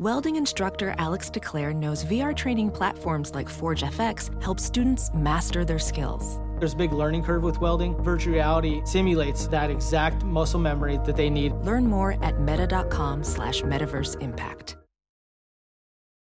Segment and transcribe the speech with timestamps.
[0.00, 5.78] Welding instructor Alex DeClaire knows VR training platforms like Forge FX help students master their
[5.78, 6.40] skills.
[6.58, 7.96] There's a big learning curve with welding.
[8.02, 11.52] Virtual reality simulates that exact muscle memory that they need.
[11.62, 14.76] Learn more at meta.com slash metaverse impact.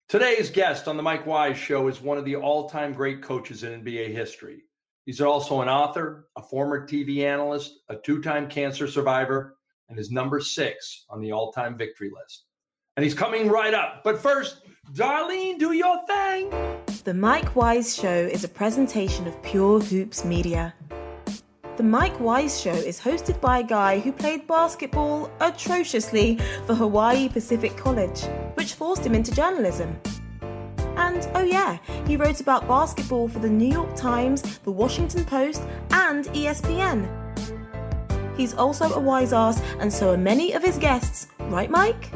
[0.09, 3.83] Today's guest on the Mike Wise Show is one of the all-time great coaches in
[3.83, 4.61] NBA history.
[5.07, 9.57] He's also an author, a former TV analyst, a two-time cancer survivor,
[9.89, 12.44] and is number six on the all-time victory list.
[12.97, 14.03] And he's coming right up.
[14.03, 14.61] But first,
[14.93, 16.49] Darlene, do your thing.
[17.03, 20.73] The Mike Wise Show is a presentation of Pure Hoops Media.
[21.75, 27.27] The Mike Wise Show is hosted by a guy who played basketball atrociously for Hawaii
[27.27, 28.21] Pacific College,
[28.53, 29.99] which forced him into journalism.
[30.95, 35.63] And oh, yeah, he wrote about basketball for the New York Times, the Washington Post,
[35.91, 37.09] and ESPN.
[38.37, 42.09] He's also a wise ass, and so are many of his guests, right, Mike?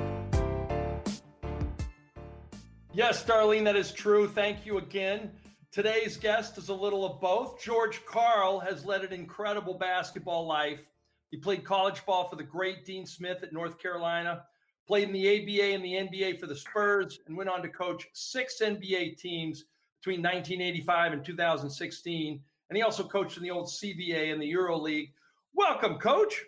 [3.00, 4.28] Yes, Darlene, that is true.
[4.28, 5.32] Thank you again.
[5.72, 7.64] Today's guest is a little of both.
[7.64, 10.92] George Karl has led an incredible basketball life.
[11.32, 14.44] He played college ball for the great Dean Smith at North Carolina,
[14.86, 18.06] played in the ABA and the NBA for the Spurs, and went on to coach
[18.12, 19.64] six NBA teams
[20.02, 22.42] between 1985 and 2016.
[22.70, 25.14] And he also coached in the old CBA and the Euro League.
[25.54, 26.44] Welcome, Coach.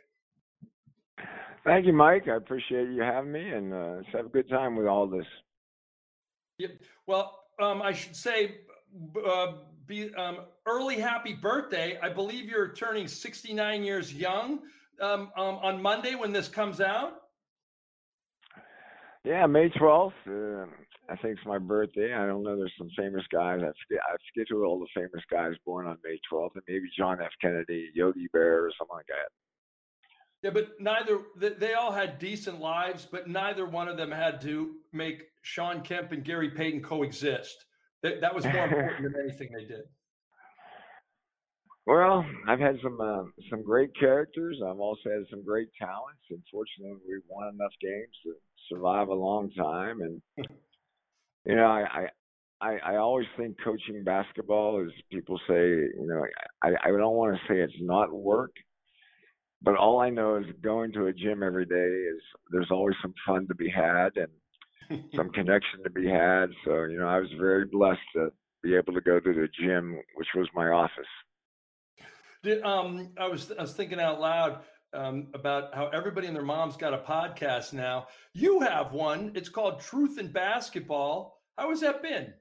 [1.64, 2.28] Thank you, Mike.
[2.28, 5.25] I appreciate you having me, and uh, let's have a good time with all this.
[6.62, 6.72] Yep.
[7.08, 8.59] Well, um, I should say,
[9.26, 9.54] uh,
[9.88, 11.98] be um, early happy birthday.
[12.02, 14.59] I believe you're turning 69 years young
[15.02, 17.23] um, um, on Monday when this comes out.
[19.23, 20.14] Yeah, May 12th.
[20.28, 20.66] Uh,
[21.09, 22.14] I think it's my birthday.
[22.14, 22.56] I don't know.
[22.56, 23.59] There's some famous guys.
[23.62, 27.31] I forget, I all the famous guys born on May 12th, and maybe John F.
[27.42, 29.30] Kennedy, Yogi Bear, or something like that.
[30.44, 34.75] Yeah, but neither they all had decent lives, but neither one of them had to
[34.92, 37.66] make Shawn Kemp and Gary Payton coexist.
[38.02, 39.84] That, that was more important than anything they did.
[41.85, 44.59] Well, I've had some uh, some great characters.
[44.66, 46.22] I've also had some great talents.
[46.29, 48.34] Unfortunately, we've won enough games to
[48.69, 50.02] survive a long time.
[50.02, 50.22] And
[51.46, 52.08] you know, I
[52.62, 56.25] I I always think coaching basketball is people say, you know,
[56.63, 58.53] I I don't want to say it's not work
[59.61, 63.13] but all I know is going to a gym every day is there's always some
[63.25, 66.47] fun to be had and some connection to be had.
[66.66, 68.31] So, you know, I was very blessed to
[68.63, 71.05] be able to go to the gym, which was my office.
[72.44, 74.61] Did, um, I was I was thinking out loud
[74.94, 78.07] um, about how everybody and their mom's got a podcast now.
[78.33, 79.31] You have one.
[79.35, 81.39] It's called Truth in Basketball.
[81.57, 82.33] How has that been?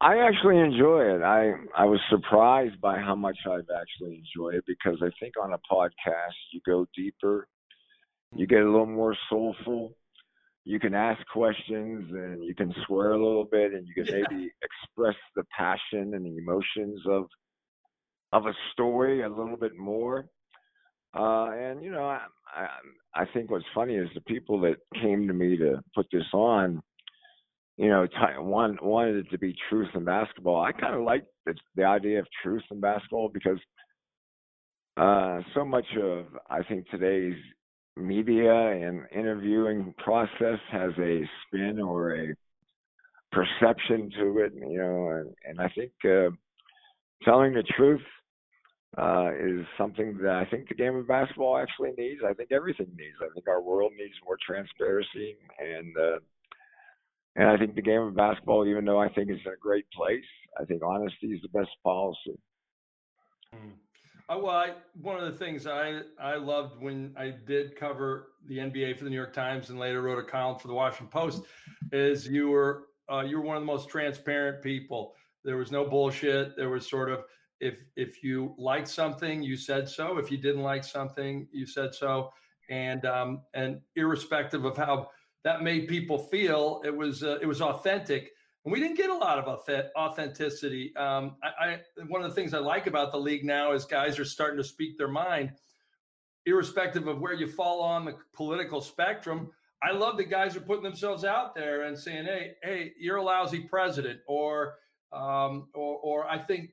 [0.00, 1.22] I actually enjoy it.
[1.22, 5.52] I I was surprised by how much I've actually enjoyed it because I think on
[5.52, 7.48] a podcast you go deeper,
[8.34, 9.96] you get a little more soulful.
[10.64, 14.22] You can ask questions and you can swear a little bit and you can yeah.
[14.30, 17.26] maybe express the passion and the emotions of
[18.32, 20.26] of a story a little bit more.
[21.18, 22.20] Uh, and you know, I,
[22.54, 22.68] I
[23.22, 26.82] I think what's funny is the people that came to me to put this on
[27.78, 30.60] you know, t- one wanted it to be truth in basketball.
[30.60, 33.58] I kind of like the, the idea of truth in basketball because
[34.96, 37.36] uh, so much of I think today's
[37.96, 42.34] media and interviewing process has a spin or a
[43.30, 46.34] perception to it, you know, and, and I think uh,
[47.24, 48.00] telling the truth
[48.96, 52.22] uh, is something that I think the game of basketball actually needs.
[52.28, 53.16] I think everything needs.
[53.22, 56.18] I think our world needs more transparency and uh,
[57.38, 59.88] and I think the game of basketball, even though I think it's in a great
[59.92, 60.24] place,
[60.60, 62.36] I think honesty is the best policy.
[63.52, 68.58] Uh, well, I, one of the things I I loved when I did cover the
[68.58, 71.44] NBA for the New York Times and later wrote a column for the Washington Post
[71.92, 75.14] is you were uh, you were one of the most transparent people.
[75.44, 76.56] There was no bullshit.
[76.56, 77.22] There was sort of
[77.60, 80.18] if if you liked something, you said so.
[80.18, 82.30] If you didn't like something, you said so.
[82.68, 85.08] And um, and irrespective of how
[85.44, 88.32] that made people feel it was uh, it was authentic.
[88.64, 89.60] And we didn't get a lot of
[89.96, 90.94] authenticity.
[90.96, 94.18] Um, I, I, one of the things I like about the league now is guys
[94.18, 95.52] are starting to speak their mind,
[96.44, 99.50] irrespective of where you fall on the political spectrum.
[99.82, 103.22] I love that guys are putting themselves out there and saying, "Hey, hey, you're a
[103.22, 104.74] lousy president," or,
[105.12, 106.70] um, or, or I think,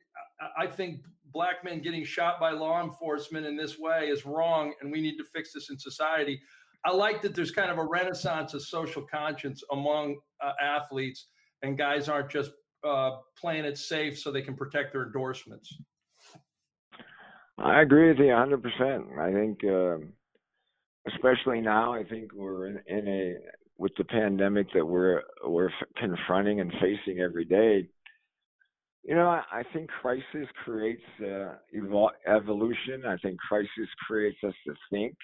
[0.57, 1.01] I think
[1.31, 5.17] black men getting shot by law enforcement in this way is wrong, and we need
[5.17, 6.41] to fix this in society.
[6.86, 11.28] I like that there's kind of a renaissance of social conscience among uh, athletes,
[11.64, 12.52] and guys aren't just
[12.88, 15.76] uh, playing it safe so they can protect their endorsements.
[17.58, 19.18] I agree with you 100%.
[19.18, 20.06] I think, uh,
[21.12, 23.36] especially now, I think we're in, in a
[23.78, 27.90] with the pandemic that we're we're confronting and facing every day,
[29.04, 33.06] you know, I, I think crisis creates uh, evol- evolution.
[33.08, 35.16] I think crisis creates us to think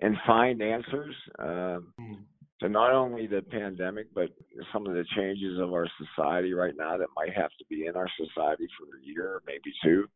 [0.00, 2.16] and find answers uh, mm.
[2.60, 4.30] to not only the pandemic, but
[4.72, 7.96] some of the changes of our society right now that might have to be in
[7.96, 10.06] our society for a year, or maybe two.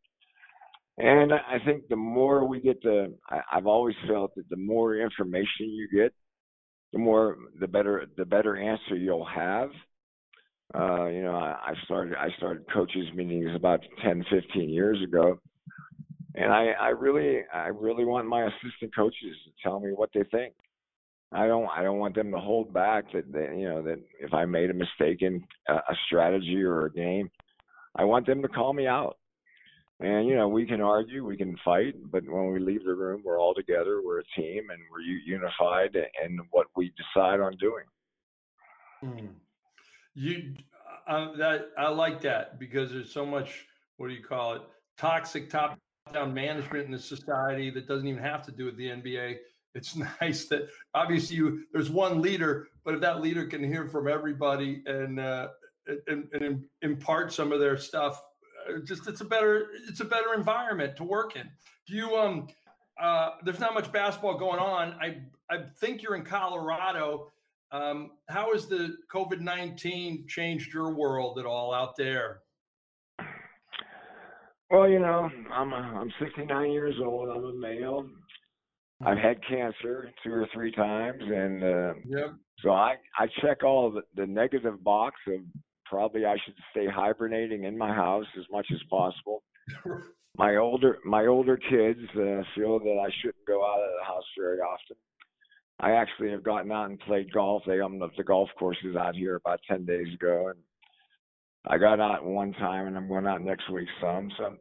[0.97, 3.13] And I think the more we get the,
[3.53, 6.15] I've always felt that the more information you get,
[6.93, 9.71] the more, the better, the better answer you'll have.
[10.73, 15.41] Uh, you know, I, I started, I started coaches meetings about 10, 15 years ago.
[16.35, 20.25] And I, I really, I really want my assistant coaches to tell me what they
[20.31, 20.55] think.
[21.33, 23.25] I don't, I don't want them to hold back that,
[23.57, 27.31] you know, that if I made a mistake in a, a strategy or a game,
[27.97, 29.17] I want them to call me out
[30.01, 33.23] and you know, we can argue, we can fight, but when we leave the room,
[33.25, 34.03] we're all together.
[34.05, 37.85] We're a team, and we're unified in what we decide on doing.
[39.01, 39.27] Hmm.
[40.15, 40.55] You
[41.07, 43.67] uh, that I like that because there's so much.
[43.97, 44.63] What do you call it?
[44.99, 45.49] Toxic
[46.07, 49.37] top-down management in the society that doesn't even have to do with the NBA.
[49.75, 54.09] It's nice that obviously you there's one leader, but if that leader can hear from
[54.09, 55.49] everybody and uh,
[56.07, 58.23] and, and impart some of their stuff
[58.69, 61.49] uh, just it's a better it's a better environment to work in.
[61.87, 62.49] Do you um
[63.01, 64.95] uh there's not much basketball going on.
[65.01, 65.19] I
[65.51, 67.31] I think you're in Colorado.
[67.73, 72.44] Um, how has the COVID nineteen changed your world at all out there?
[74.71, 77.29] Well, you know, I'm a, I'm 69 years old.
[77.29, 78.07] I'm a male.
[79.05, 82.35] I've had cancer two or three times, and uh, yep.
[82.61, 85.41] so I I check all the, the negative box of
[85.85, 89.43] probably I should stay hibernating in my house as much as possible.
[90.39, 94.25] my older my older kids uh, feel that I shouldn't go out of the house
[94.39, 94.97] very often.
[95.81, 97.63] I actually have gotten out and played golf.
[97.67, 100.59] They opened up the golf courses out here about ten days ago, and
[101.67, 104.31] I got out one time, and I'm going out next week some.
[104.39, 104.57] So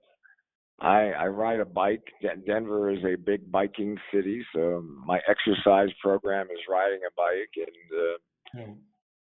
[0.80, 2.04] I I ride a bike.
[2.46, 8.00] Denver is a big biking city, so my exercise program is riding a bike, and
[8.00, 8.74] uh, hmm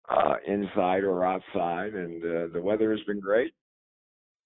[0.08, 3.52] uh, inside or outside, and uh, the weather has been great.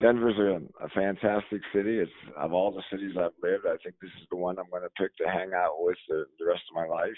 [0.00, 1.98] Denver's a, a fantastic city.
[1.98, 4.82] It's of all the cities I've lived, I think this is the one I'm going
[4.82, 7.10] to pick to hang out with the, the rest of my life.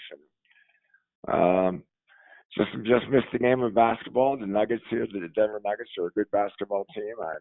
[1.25, 1.83] And um,
[2.57, 4.37] just just missed the game of basketball.
[4.37, 7.15] The Nuggets here, the Denver Nuggets are a good basketball team.
[7.21, 7.35] I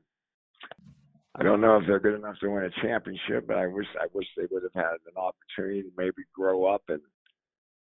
[1.37, 4.07] I don't know if they're good enough to win a championship, but I wish I
[4.13, 7.01] wish they would have had an opportunity to maybe grow up and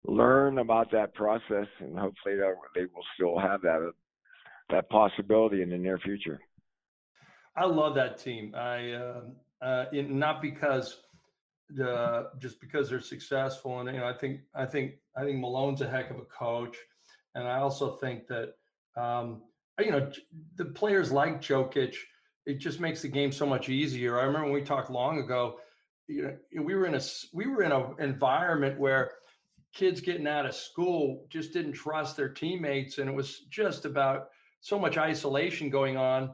[0.07, 2.35] learn about that process, and hopefully
[2.75, 3.91] they will still have that
[4.69, 6.39] that possibility in the near future.
[7.55, 8.53] I love that team.
[8.55, 9.21] I uh,
[9.61, 10.97] uh, not because
[11.69, 15.81] the just because they're successful, and you know, I think I think I think Malone's
[15.81, 16.75] a heck of a coach,
[17.35, 18.53] and I also think that
[18.97, 19.43] um,
[19.79, 20.11] you know
[20.55, 21.95] the players like Jokic.
[22.45, 24.19] It just makes the game so much easier.
[24.19, 25.57] I remember when we talked long ago.
[26.07, 27.01] You know, we were in a
[27.33, 29.11] we were in an environment where
[29.75, 34.29] kids getting out of school just didn't trust their teammates and it was just about
[34.61, 36.31] so much isolation going on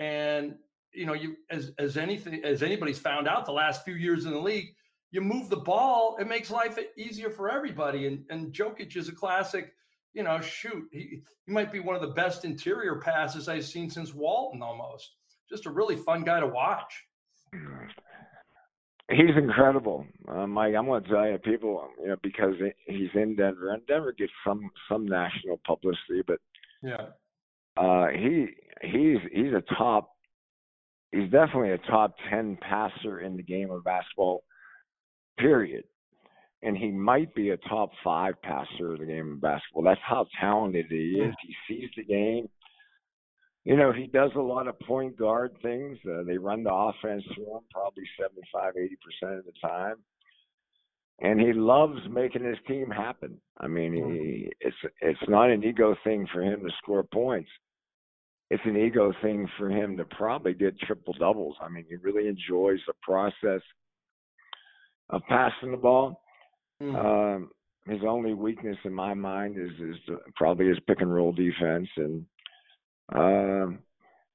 [0.00, 0.56] and
[0.92, 4.32] you know you as as anything as anybody's found out the last few years in
[4.32, 4.74] the league
[5.12, 9.12] you move the ball it makes life easier for everybody and and Jokic is a
[9.12, 9.72] classic
[10.14, 13.90] you know shoot he, he might be one of the best interior passes I've seen
[13.90, 15.14] since Walton almost
[15.48, 17.04] just a really fun guy to watch
[19.10, 20.74] He's incredible, uh, Mike.
[20.78, 22.54] I'm going to tell you, people, you know, because
[22.86, 26.38] he's in Denver, and Denver gets some some national publicity, but
[26.80, 27.06] yeah,
[27.76, 28.46] uh, he
[28.82, 30.12] he's he's a top.
[31.10, 34.44] He's definitely a top ten passer in the game of basketball,
[35.38, 35.82] period.
[36.62, 39.82] And he might be a top five passer of the game of basketball.
[39.82, 41.34] That's how talented he is.
[41.42, 42.48] He sees the game
[43.64, 45.98] you know, he does a lot of point guard things.
[46.06, 49.96] Uh, they run the offense through him probably 75, 80% of the time.
[51.20, 53.38] And he loves making his team happen.
[53.58, 57.50] I mean, he, it's it's not an ego thing for him to score points.
[58.48, 61.56] It's an ego thing for him to probably get triple doubles.
[61.60, 63.60] I mean, he really enjoys the process
[65.10, 66.19] of passing the ball.
[66.80, 67.50] Um,
[67.86, 69.96] his only weakness in my mind is is
[70.36, 72.24] probably his pick and roll defense, and
[73.14, 73.78] um,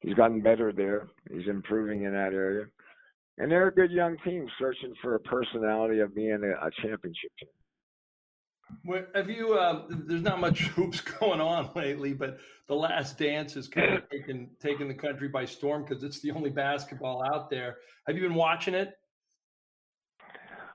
[0.02, 1.08] he's gotten better there.
[1.32, 2.66] He's improving in that area.
[3.38, 7.32] And they're a good young team searching for a personality of being a, a championship
[7.40, 7.50] team.
[8.84, 9.54] Well, have you?
[9.54, 14.10] Uh, there's not much hoops going on lately, but the Last Dance has kind of
[14.12, 17.78] taken taken the country by storm because it's the only basketball out there.
[18.08, 18.98] Have you been watching it?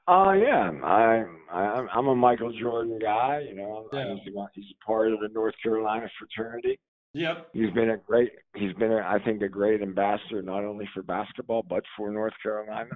[0.08, 3.44] Uh yeah, I, I I'm a Michael Jordan guy.
[3.48, 4.14] You know, Yeah.
[4.24, 6.78] he's, he's a part of the North Carolina fraternity.
[7.12, 7.48] Yep.
[7.52, 8.30] He's been a great.
[8.54, 12.34] He's been, a, I think, a great ambassador not only for basketball but for North
[12.42, 12.90] Carolina.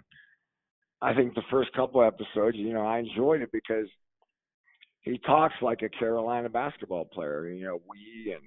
[1.02, 3.86] I think the first couple episodes, you know, I enjoyed it because
[5.02, 7.48] he talks like a Carolina basketball player.
[7.48, 8.42] You know, we and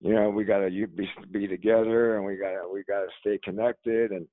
[0.00, 3.08] you know we got to be be together and we got to we got to
[3.20, 4.26] stay connected and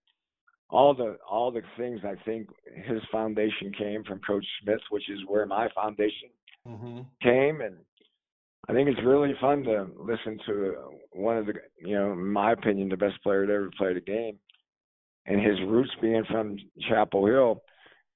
[0.69, 2.01] all the all the things.
[2.03, 2.49] I think
[2.85, 6.29] his foundation came from Coach Smith, which is where my foundation
[6.67, 7.01] Mm-hmm.
[7.23, 7.77] came and
[8.69, 10.75] I think it's really fun to listen to
[11.11, 13.99] one of the, you know, in my opinion, the best player to ever play the
[14.01, 14.38] game,
[15.25, 16.57] and his roots being from
[16.88, 17.63] Chapel Hill,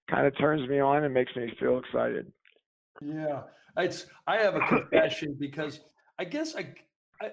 [0.10, 2.32] kind of turns me on and makes me feel excited.
[3.02, 3.42] Yeah,
[3.78, 4.06] it's.
[4.28, 5.82] I have a confession because
[6.20, 6.74] I guess I,
[7.22, 7.32] I, I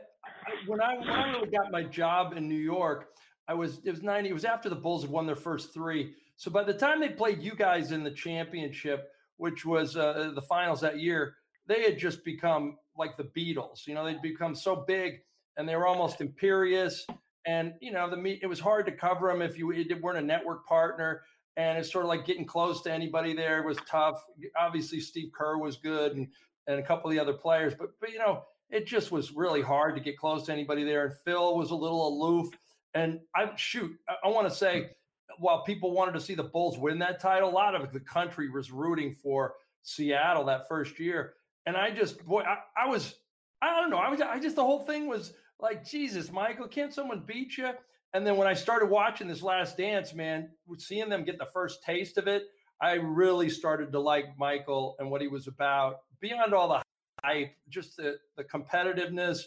[0.66, 3.08] when I when I really got my job in New York,
[3.50, 4.30] I was it was ninety.
[4.30, 6.14] It was after the Bulls had won their first three.
[6.36, 10.40] So by the time they played you guys in the championship, which was uh, the
[10.42, 11.34] finals that year,
[11.66, 13.88] they had just become like the Beatles.
[13.88, 15.14] You know, they'd become so big
[15.56, 17.04] and they were almost imperious.
[17.44, 19.66] And you know, the meet it was hard to cover them if you
[20.00, 21.22] weren't a network partner.
[21.56, 24.24] And it's sort of like getting close to anybody there was tough.
[24.56, 26.28] Obviously, Steve Kerr was good, and
[26.68, 29.60] and a couple of the other players, but but you know, it just was really
[29.60, 31.06] hard to get close to anybody there.
[31.06, 32.48] And Phil was a little aloof.
[32.94, 34.90] And I shoot, I, I want to say,
[35.38, 38.50] while people wanted to see the Bulls win that title, a lot of the country
[38.50, 41.34] was rooting for Seattle that first year.
[41.66, 43.14] And I just, boy, I, I was,
[43.62, 46.92] I don't know, I was, I just, the whole thing was like, Jesus, Michael, can't
[46.92, 47.70] someone beat you?
[48.12, 51.82] And then when I started watching this last dance, man, seeing them get the first
[51.84, 52.44] taste of it,
[52.82, 56.82] I really started to like Michael and what he was about beyond all the
[57.22, 59.42] hype, just the, the competitiveness,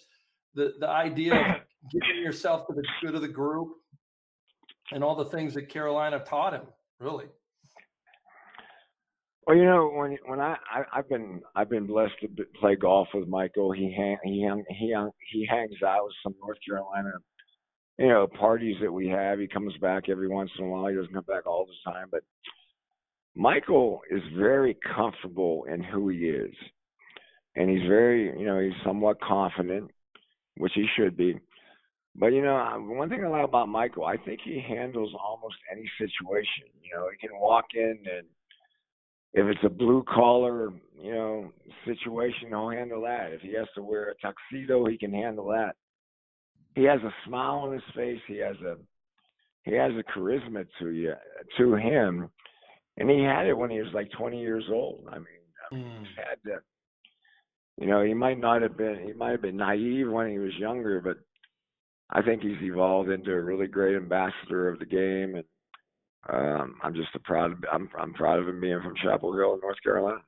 [0.53, 3.69] the, the idea giving yourself to the good of the group
[4.91, 6.67] and all the things that Carolina taught him,
[6.99, 7.25] really.
[9.45, 13.09] Well, you know, when when I, I I've been I've been blessed to play golf
[13.13, 13.73] with Michael.
[13.73, 14.95] He hang, he hung, he
[15.31, 17.11] he hangs out with some North Carolina,
[17.97, 19.39] you know, parties that we have.
[19.39, 20.87] He comes back every once in a while.
[20.87, 22.21] He doesn't come back all the time, but
[23.35, 26.53] Michael is very comfortable in who he is,
[27.57, 29.91] and he's very you know he's somewhat confident,
[30.55, 31.37] which he should be.
[32.15, 35.55] But you know, uh, one thing I like about Michael, I think he handles almost
[35.71, 36.69] any situation.
[36.83, 38.27] You know, he can walk in and
[39.33, 41.51] if it's a blue collar, you know,
[41.85, 43.33] situation, he'll handle that.
[43.33, 45.75] If he has to wear a tuxedo, he can handle that.
[46.75, 48.21] He has a smile on his face.
[48.27, 48.77] He has a
[49.63, 51.13] he has a charisma to you
[51.57, 52.29] to him,
[52.97, 55.07] and he had it when he was like 20 years old.
[55.09, 55.25] I mean,
[55.71, 56.61] I mean he's had that.
[57.79, 60.53] You know, he might not have been he might have been naive when he was
[60.59, 61.17] younger, but
[62.13, 65.43] I think he's evolved into a really great ambassador of the game and
[66.29, 67.65] um, I'm just proud.
[67.71, 70.21] I'm I'm proud of him being from Chapel Hill, North Carolina.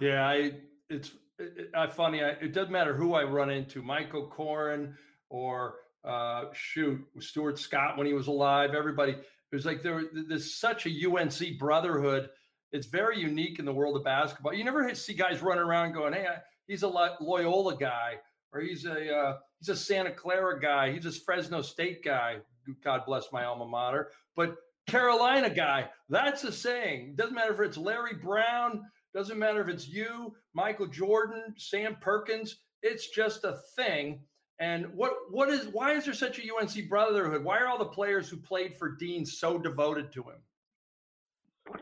[0.00, 0.52] Yeah, I
[0.88, 2.22] it's it, I funny.
[2.22, 4.94] I, it doesn't matter who I run into, Michael Corin
[5.30, 8.70] or uh, shoot Stuart Scott when he was alive.
[8.76, 10.04] Everybody it was like there.
[10.28, 12.30] There's such a UNC brotherhood.
[12.70, 14.54] It's very unique in the world of basketball.
[14.54, 16.26] You never see guys running around going, "Hey,
[16.68, 18.14] he's a Loyola guy,"
[18.52, 22.38] or "He's a uh, he's a Santa Clara guy," "He's a Fresno State guy."
[22.84, 24.10] God bless my alma mater.
[24.36, 24.56] But
[24.86, 27.14] Carolina guy, that's a saying.
[27.16, 32.58] Doesn't matter if it's Larry Brown, doesn't matter if it's you, Michael Jordan, Sam Perkins.
[32.82, 34.20] It's just a thing.
[34.58, 37.44] And what what is why is there such a UNC brotherhood?
[37.44, 41.76] Why are all the players who played for Dean so devoted to him?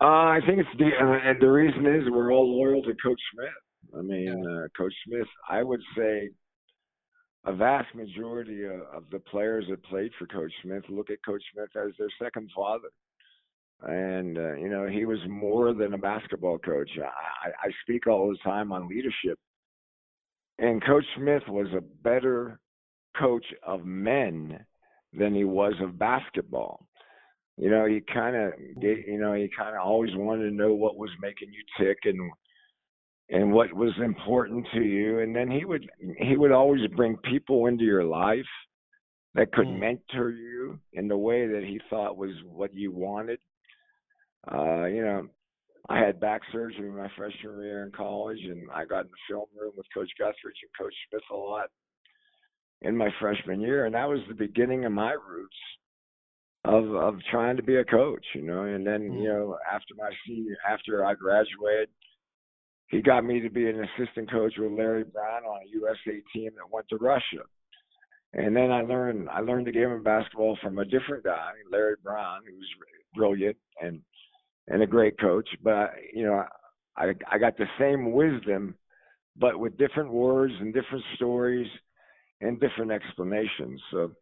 [0.00, 3.20] Uh, I think it's the uh, and the reason is we're all loyal to Coach
[3.32, 3.48] Smith.
[3.96, 4.64] I mean, yeah.
[4.64, 5.26] uh, Coach Smith.
[5.48, 6.30] I would say
[7.44, 11.42] a vast majority of, of, the players that played for Coach Smith look at Coach
[11.52, 12.88] Smith as their second father.
[13.82, 16.90] And, uh, you know, he was more than a basketball coach.
[16.98, 19.38] I, I speak all the time on leadership.
[20.58, 22.58] And Coach Smith was a better
[23.18, 24.64] coach of men
[25.12, 26.86] than he was of basketball.
[27.58, 28.52] You know, he kind of,
[28.82, 32.30] you know, he kind of always wanted to know what was making you tick and
[33.30, 37.66] and what was important to you and then he would he would always bring people
[37.66, 38.46] into your life
[39.34, 39.80] that could mm.
[39.80, 43.38] mentor you in the way that he thought was what you wanted
[44.52, 45.26] uh you know
[45.88, 49.46] i had back surgery my freshman year in college and i got in the film
[49.60, 51.68] room with coach guthridge and coach smith a lot
[52.82, 55.56] in my freshman year and that was the beginning of my roots
[56.64, 59.22] of of trying to be a coach you know and then mm.
[59.22, 61.88] you know after my senior after i graduated
[62.88, 66.52] he got me to be an assistant coach with Larry Brown on a USA team
[66.56, 67.42] that went to Russia.
[68.32, 71.96] And then I learned I learned the game of basketball from a different guy, Larry
[72.02, 72.68] Brown, who's
[73.14, 74.00] brilliant and
[74.68, 75.48] and a great coach.
[75.62, 76.44] But you know,
[76.96, 78.74] I I got the same wisdom,
[79.36, 81.68] but with different words and different stories
[82.40, 83.80] and different explanations.
[83.90, 84.12] So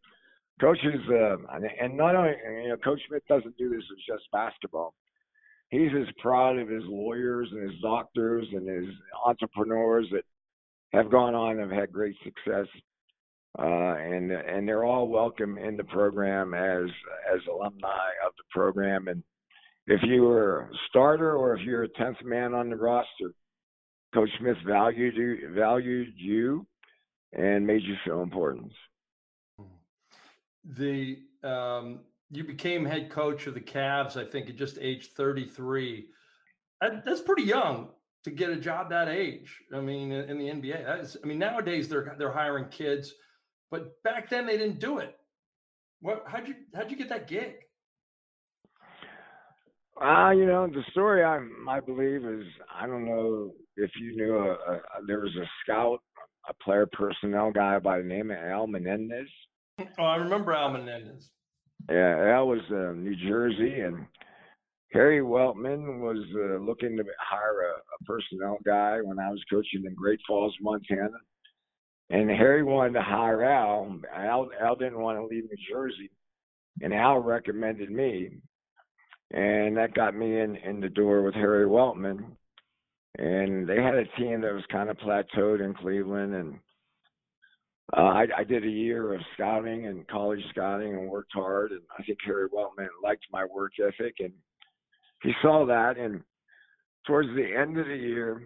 [0.60, 1.36] coaches, uh,
[1.80, 4.94] and not only you know, Coach Smith doesn't do this with just basketball.
[5.74, 8.94] He's as proud of his lawyers and his doctors and his
[9.26, 10.22] entrepreneurs that
[10.92, 12.68] have gone on and have had great success.
[13.58, 16.88] Uh, and and they're all welcome in the program as
[17.32, 19.08] as alumni of the program.
[19.08, 19.24] And
[19.88, 23.32] if you were a starter or if you're a tenth man on the roster,
[24.12, 26.64] Coach Smith valued you valued you
[27.32, 28.70] and made you feel important.
[30.78, 32.00] The um,
[32.30, 36.06] you became head coach of the Cavs, I think, at just age 33.
[36.80, 37.90] That's pretty young
[38.24, 39.62] to get a job that age.
[39.72, 43.14] I mean, in the NBA, is, I mean, nowadays they're they're hiring kids,
[43.70, 45.16] but back then they didn't do it.
[46.00, 46.24] What?
[46.26, 47.54] How'd you how'd you get that gig?
[50.00, 54.36] Uh, you know, the story I I believe is I don't know if you knew
[54.36, 56.00] a, a, there was a scout,
[56.48, 59.28] a player personnel guy by the name of Al Menendez.
[59.98, 61.30] Oh, I remember Al Menendez.
[61.90, 64.06] Yeah, Al was uh, New Jersey, and
[64.92, 69.84] Harry Weltman was uh, looking to hire a, a personnel guy when I was coaching
[69.84, 71.18] in Great Falls, Montana.
[72.10, 73.98] And Harry wanted to hire Al.
[74.14, 76.10] Al, Al didn't want to leave New Jersey,
[76.80, 78.30] and Al recommended me,
[79.32, 82.24] and that got me in in the door with Harry Weltman.
[83.16, 86.58] And they had a team that was kind of plateaued in Cleveland, and
[87.92, 91.72] uh, I, I did a year of scouting and college scouting and worked hard.
[91.72, 94.32] And I think Harry Weltman liked my work ethic, and
[95.22, 95.98] he saw that.
[95.98, 96.22] And
[97.06, 98.42] towards the end of the year,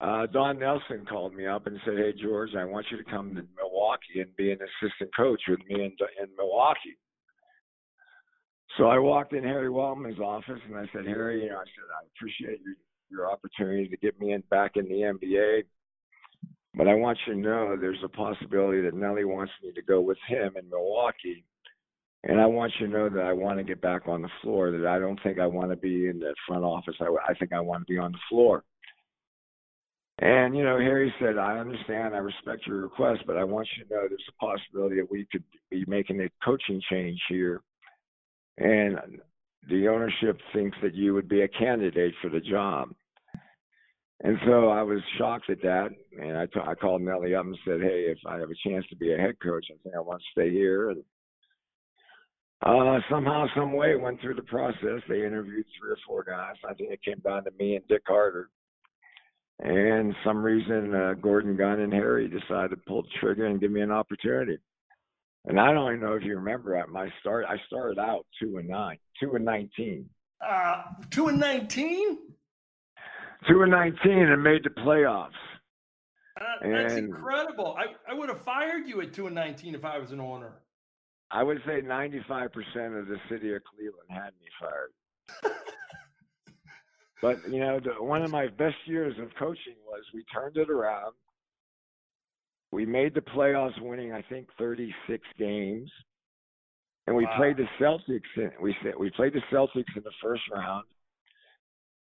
[0.00, 3.34] uh, Don Nelson called me up and said, "Hey George, I want you to come
[3.34, 6.96] to Milwaukee and be an assistant coach with me in, in Milwaukee."
[8.76, 11.84] So I walked in Harry Weltman's office and I said, "Harry, you know, I said
[11.94, 12.74] I appreciate your
[13.08, 15.64] your opportunity to get me in back in the NBA."
[16.76, 20.00] But I want you to know there's a possibility that Nelly wants me to go
[20.00, 21.42] with him in Milwaukee.
[22.24, 24.70] And I want you to know that I want to get back on the floor,
[24.70, 26.94] that I don't think I want to be in the front office.
[27.00, 28.62] I, I think I want to be on the floor.
[30.18, 33.84] And, you know, Harry said, I understand, I respect your request, but I want you
[33.84, 37.62] to know there's a possibility that we could be making a coaching change here.
[38.58, 38.98] And
[39.68, 42.94] the ownership thinks that you would be a candidate for the job.
[44.22, 47.58] And so I was shocked at that, and I, t- I called Nellie up and
[47.66, 50.00] said, "Hey, if I have a chance to be a head coach, I think I
[50.00, 51.04] want to stay here." And
[52.64, 55.02] uh, somehow, some way, went through the process.
[55.08, 56.54] They interviewed three or four guys.
[56.66, 58.48] I think it came down to me and Dick Carter.
[59.58, 63.70] And some reason, uh, Gordon Gund and Harry decided to pull the trigger and give
[63.70, 64.58] me an opportunity.
[65.44, 67.44] And I don't even know if you remember at my start.
[67.48, 70.08] I started out two and nine, two and nineteen.
[70.40, 72.18] Uh, two and nineteen
[73.48, 75.30] two and nineteen and made the playoffs.
[76.38, 77.76] Uh, that's and incredible.
[77.78, 80.52] I, I would have fired you at two and nineteen if I was an owner.
[81.30, 85.52] I would say ninety five percent of the city of Cleveland had me fired.
[87.22, 90.70] but you know, the, one of my best years of coaching was we turned it
[90.70, 91.14] around.
[92.72, 95.90] We made the playoffs, winning I think thirty six games,
[97.06, 97.36] and we wow.
[97.36, 98.20] played the Celtics.
[98.36, 100.84] In, we we played the Celtics in the first round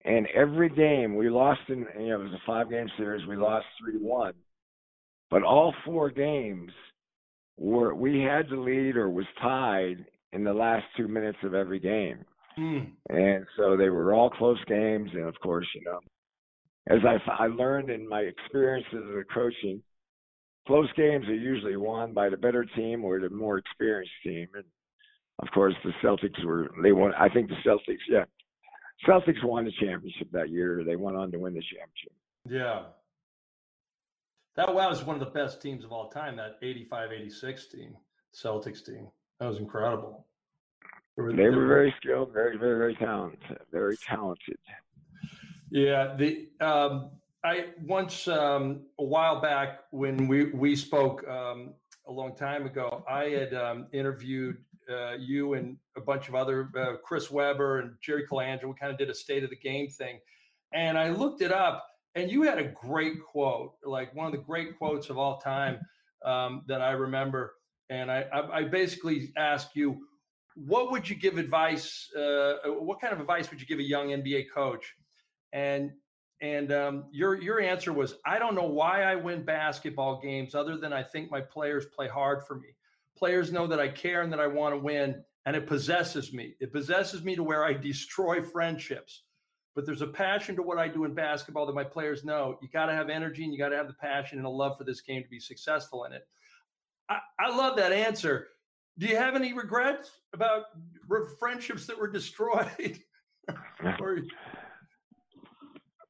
[0.07, 3.27] and every game we lost in, you know, it was a five game series.
[3.27, 4.33] We lost 3 1.
[5.29, 6.71] But all four games
[7.57, 11.79] were, we had to lead or was tied in the last two minutes of every
[11.79, 12.23] game.
[12.57, 12.91] Mm.
[13.09, 15.09] And so they were all close games.
[15.13, 15.99] And of course, you know,
[16.89, 19.83] as I, I learned in my experiences of coaching,
[20.65, 24.47] close games are usually won by the better team or the more experienced team.
[24.53, 24.63] And
[25.39, 28.23] of course, the Celtics were, they won, I think the Celtics, yeah,
[29.05, 30.83] Celtics won the championship that year.
[30.85, 32.13] They went on to win the championship.
[32.49, 32.83] Yeah.
[34.55, 37.97] That was one of the best teams of all time, that 85 86 team,
[38.33, 39.07] Celtics team.
[39.39, 40.25] That was incredible.
[41.15, 43.39] They were, they were very skilled, very, very, very talented,
[43.71, 44.57] very talented.
[45.69, 46.15] Yeah.
[46.17, 47.11] The, um,
[47.43, 51.73] I once, um, a while back when we, we spoke um,
[52.07, 54.57] a long time ago, I had um, interviewed
[54.89, 58.77] uh, you and a bunch of other uh, Chris Webber and Jerry Colangelo.
[58.77, 60.19] Kind of did a state of the game thing,
[60.73, 64.39] and I looked it up, and you had a great quote, like one of the
[64.39, 65.79] great quotes of all time
[66.25, 67.53] um, that I remember.
[67.89, 69.97] And I, I, I basically asked you,
[70.55, 72.09] what would you give advice?
[72.17, 74.93] Uh, what kind of advice would you give a young NBA coach?
[75.53, 75.91] And
[76.41, 80.77] and um, your your answer was, I don't know why I win basketball games, other
[80.77, 82.69] than I think my players play hard for me.
[83.17, 86.55] Players know that I care and that I want to win, and it possesses me.
[86.59, 89.23] It possesses me to where I destroy friendships.
[89.75, 92.57] But there's a passion to what I do in basketball that my players know.
[92.61, 94.77] You got to have energy and you got to have the passion and a love
[94.77, 96.27] for this game to be successful in it.
[97.09, 98.47] I, I love that answer.
[98.97, 100.63] Do you have any regrets about
[101.39, 102.99] friendships that were destroyed?
[103.99, 104.19] or...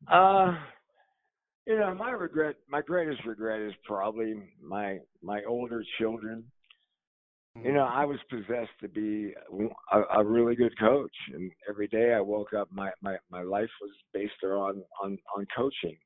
[0.10, 0.58] Uh,
[1.65, 6.46] you know, my regret, my greatest regret is probably my my older children
[7.63, 9.34] you know, I was possessed to be
[9.91, 13.70] a, a really good coach, and every day I woke up, my my my life
[13.82, 15.98] was based on on on coaching,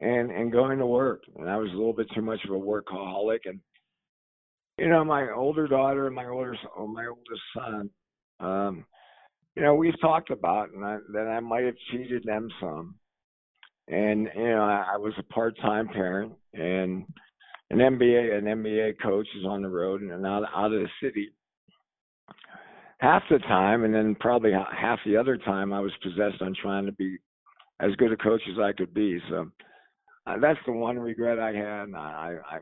[0.00, 1.22] and and going to work.
[1.36, 3.60] And I was a little bit too much of a workaholic, and
[4.78, 7.90] you know, my older daughter and my older oh, my oldest son,
[8.40, 8.84] um,
[9.54, 12.94] you know, we've talked about, and I, that I might have cheated them some,
[13.88, 17.04] and you know, I, I was a part time parent, and
[17.70, 21.30] an NBA an NBA coach is on the road and out out of the city
[23.00, 26.86] half the time, and then probably half the other time I was possessed on trying
[26.86, 27.18] to be
[27.80, 29.18] as good a coach as I could be.
[29.30, 29.50] So
[30.26, 31.94] uh, that's the one regret I had.
[31.94, 32.58] I, I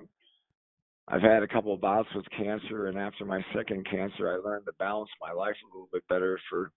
[1.09, 4.67] I've had a couple of bouts with cancer, and after my second cancer, I learned
[4.67, 6.71] to balance my life a little bit better for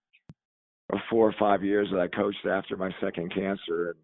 [1.10, 3.90] four or five years that I coached after my second cancer.
[3.90, 4.00] And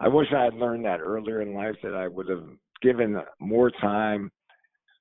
[0.00, 2.44] I wish I had learned that earlier in life that I would have
[2.82, 4.30] given more time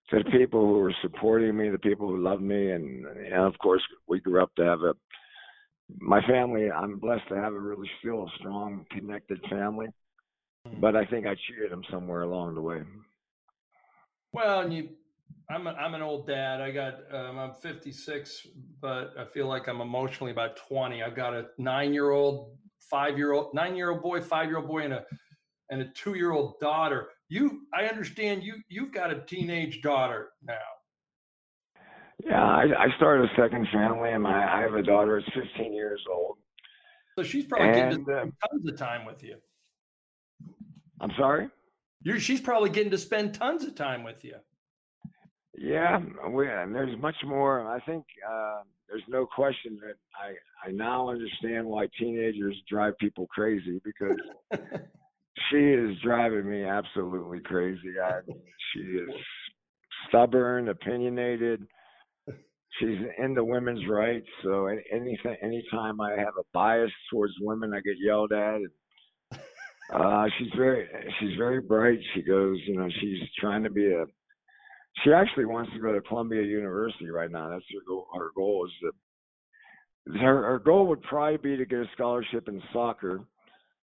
[0.10, 3.58] to the people who were supporting me, the people who loved me, and, and of
[3.60, 4.94] course we grew up to have a
[6.00, 6.72] my family.
[6.72, 9.88] I'm blessed to have a really still strong, connected family,
[10.68, 10.80] hmm.
[10.80, 12.82] but I think I cheated them somewhere along the way.
[14.34, 14.90] Well, and you,
[15.50, 16.60] I'm a, I'm an old dad.
[16.60, 18.48] I got um, I'm 56,
[18.82, 21.04] but I feel like I'm emotionally about 20.
[21.04, 22.58] I've got a nine year old,
[22.90, 25.06] five year old, nine year old boy, five year old boy, and a
[25.70, 27.10] and a two year old daughter.
[27.30, 30.56] You i understand you you've got a teenage daughter now.
[32.24, 35.74] Yeah i, I started a second family and my i have a daughter that's 15
[35.74, 36.38] years old.
[37.18, 39.38] So she's probably and, getting to spend uh, tons of time with you.
[41.00, 41.50] I'm sorry?
[42.02, 44.36] You're she's probably getting to spend tons of time with you.
[45.58, 50.72] Yeah we, and there's much more i think uh, there's no question that i i
[50.72, 54.18] now understand why teenagers drive people crazy because
[55.50, 57.94] she is driving me absolutely crazy.
[58.04, 58.20] I
[58.74, 59.10] she is
[60.08, 61.66] stubborn, opinionated.
[62.80, 67.96] She's into women's rights, so anything, anytime I have a bias towards women, I get
[68.04, 68.60] yelled at.
[69.94, 70.88] Uh, she's very,
[71.20, 72.00] she's very bright.
[72.14, 74.06] She goes, you know, she's trying to be a.
[75.04, 77.50] She actually wants to go to Columbia University right now.
[77.50, 78.08] That's her goal.
[78.18, 80.20] Her goal is to.
[80.20, 83.26] Her, her goal would probably be to get a scholarship in soccer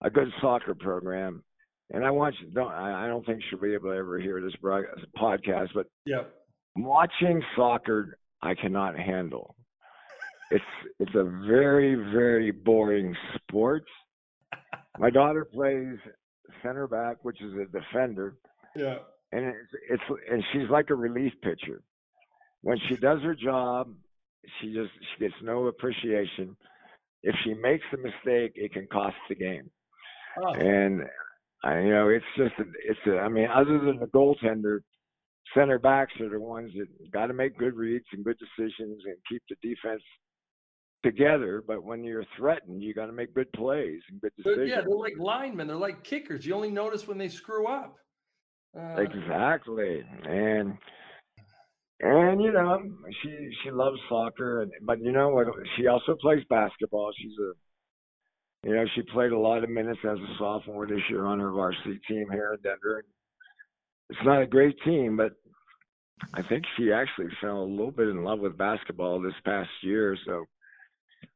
[0.02, 1.44] a good soccer program.
[1.94, 4.54] And I want you don't I don't think she'll be able to ever hear this
[4.64, 4.80] uh,
[5.18, 6.24] podcast, but yeah,
[6.76, 9.56] watching soccer I cannot handle.
[10.52, 10.64] It's
[11.00, 13.84] it's a very very boring sport.
[15.00, 15.98] My daughter plays
[16.64, 18.36] center back, which is a defender.
[18.76, 18.98] Yeah.
[19.34, 19.56] And it's
[19.90, 21.82] it's and she's like a relief pitcher.
[22.62, 23.94] When she does her job,
[24.60, 26.56] she just she gets no appreciation.
[27.24, 29.70] If she makes a mistake, it can cost the game.
[30.38, 30.54] Oh.
[30.54, 31.04] And
[31.64, 33.00] I, you know, it's just it's.
[33.08, 34.80] A, I mean, other than the goaltender,
[35.56, 39.16] center backs are the ones that got to make good reads and good decisions and
[39.30, 40.02] keep the defense
[41.04, 41.64] together.
[41.66, 44.70] But when you're threatened, you got to make good plays and good decisions.
[44.70, 45.68] yeah, they're like linemen.
[45.68, 46.46] They're like kickers.
[46.46, 47.96] You only notice when they screw up.
[48.78, 50.78] Uh, exactly, and
[52.00, 52.80] and you know
[53.22, 55.48] she she loves soccer, and but you know what?
[55.78, 57.12] She also plays basketball.
[57.18, 57.52] She's a
[58.64, 61.52] you know, she played a lot of minutes as a sophomore this year on her
[61.52, 63.04] varsity team here in Denver.
[64.10, 65.34] It's not a great team, but
[66.34, 70.16] I think she actually fell a little bit in love with basketball this past year.
[70.26, 70.46] So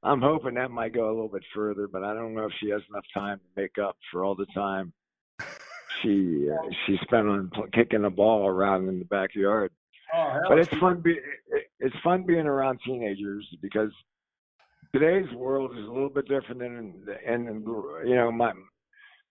[0.04, 2.70] I'm hoping that might go a little bit further, but I don't know if she
[2.70, 4.94] has enough time to make up for all the time
[6.02, 9.72] she uh, she spent on kicking the ball around in the backyard.
[10.16, 11.02] Oh, but it's fun.
[11.02, 11.18] Be,
[11.80, 13.92] it's fun being around teenagers because
[14.96, 17.66] today's world is a little bit different than and
[18.06, 18.54] you know my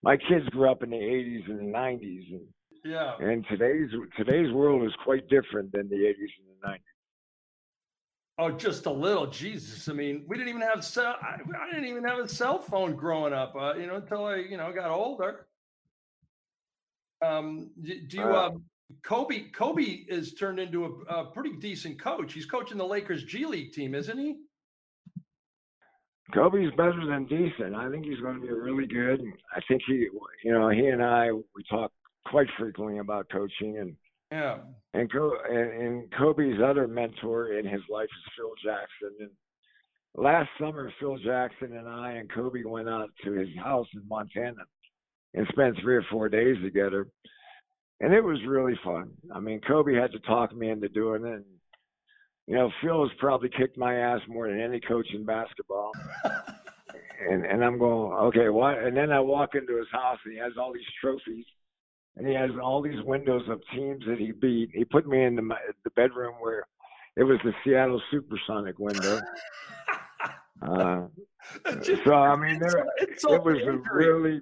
[0.03, 2.41] my kids grew up in the 80s and the 90s and
[2.83, 3.13] yeah.
[3.19, 6.79] and today's today's world is quite different than the 80s and the 90s
[8.37, 9.27] oh just a little.
[9.27, 9.89] Jesus.
[9.89, 12.95] I mean we didn't even have cell i, I didn't even have a cell phone
[12.95, 15.47] growing up uh, you know until i you know got older.
[17.25, 18.63] Um do, do you uh, um
[19.01, 22.33] coby coby is turned into a, a pretty decent coach.
[22.33, 24.35] He's coaching the lakers g league team isn't he
[26.33, 27.75] Coby's better than decent.
[27.75, 29.21] I think he's going to be really good.
[29.55, 30.07] I think he,
[30.43, 31.91] you know, he and I we talk
[32.25, 33.95] quite frequently about coaching, and
[34.31, 34.57] Yeah.
[34.93, 39.15] And, Co- and, and Coby's other mentor in his life is Phil Jackson.
[39.19, 39.29] And
[40.15, 44.63] last summer, Phil Jackson and I and Coby went out to his house in Montana
[45.35, 47.07] and spent three or four days together.
[48.01, 49.11] And it was really fun.
[49.33, 51.33] I mean, Coby had to talk me into doing it.
[51.33, 51.45] And,
[52.47, 55.91] you know, Phil has probably kicked my ass more than any coach in basketball.
[57.29, 58.77] and and I'm going, okay, what?
[58.77, 61.45] And then I walk into his house and he has all these trophies
[62.17, 64.69] and he has all these windows of teams that he beat.
[64.73, 65.43] He put me in the,
[65.83, 66.65] the bedroom where
[67.15, 69.21] it was the Seattle Supersonic window.
[70.61, 71.07] Uh,
[72.05, 74.39] so I mean, there, it was a really.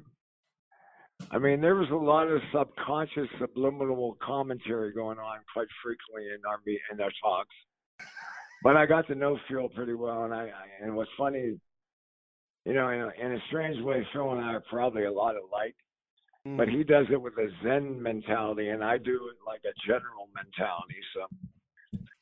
[1.32, 6.40] I mean, there was a lot of subconscious, subliminal commentary going on quite frequently in
[6.48, 6.60] our
[6.92, 7.56] in our talks.
[8.64, 11.60] But I got to know Phil pretty well, and I, I and what's funny,
[12.66, 15.36] you know, in a, in a strange way, Phil and I are probably a lot
[15.36, 15.76] alike
[16.58, 16.78] but Mm.
[16.78, 21.00] he does it with a Zen mentality, and I do it like a general mentality.
[21.14, 21.28] So,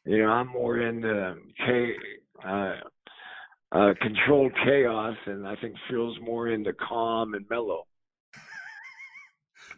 [0.05, 1.93] you know, I'm more into K,
[2.45, 2.75] uh,
[3.71, 7.87] uh, controlled chaos, and I think Phil's more into calm and mellow.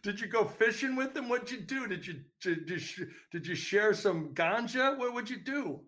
[0.02, 1.30] Did you go fishing with him?
[1.30, 1.88] What'd you do?
[1.88, 4.97] Did you did you, did you share some ganja?
[4.97, 5.82] What would you do?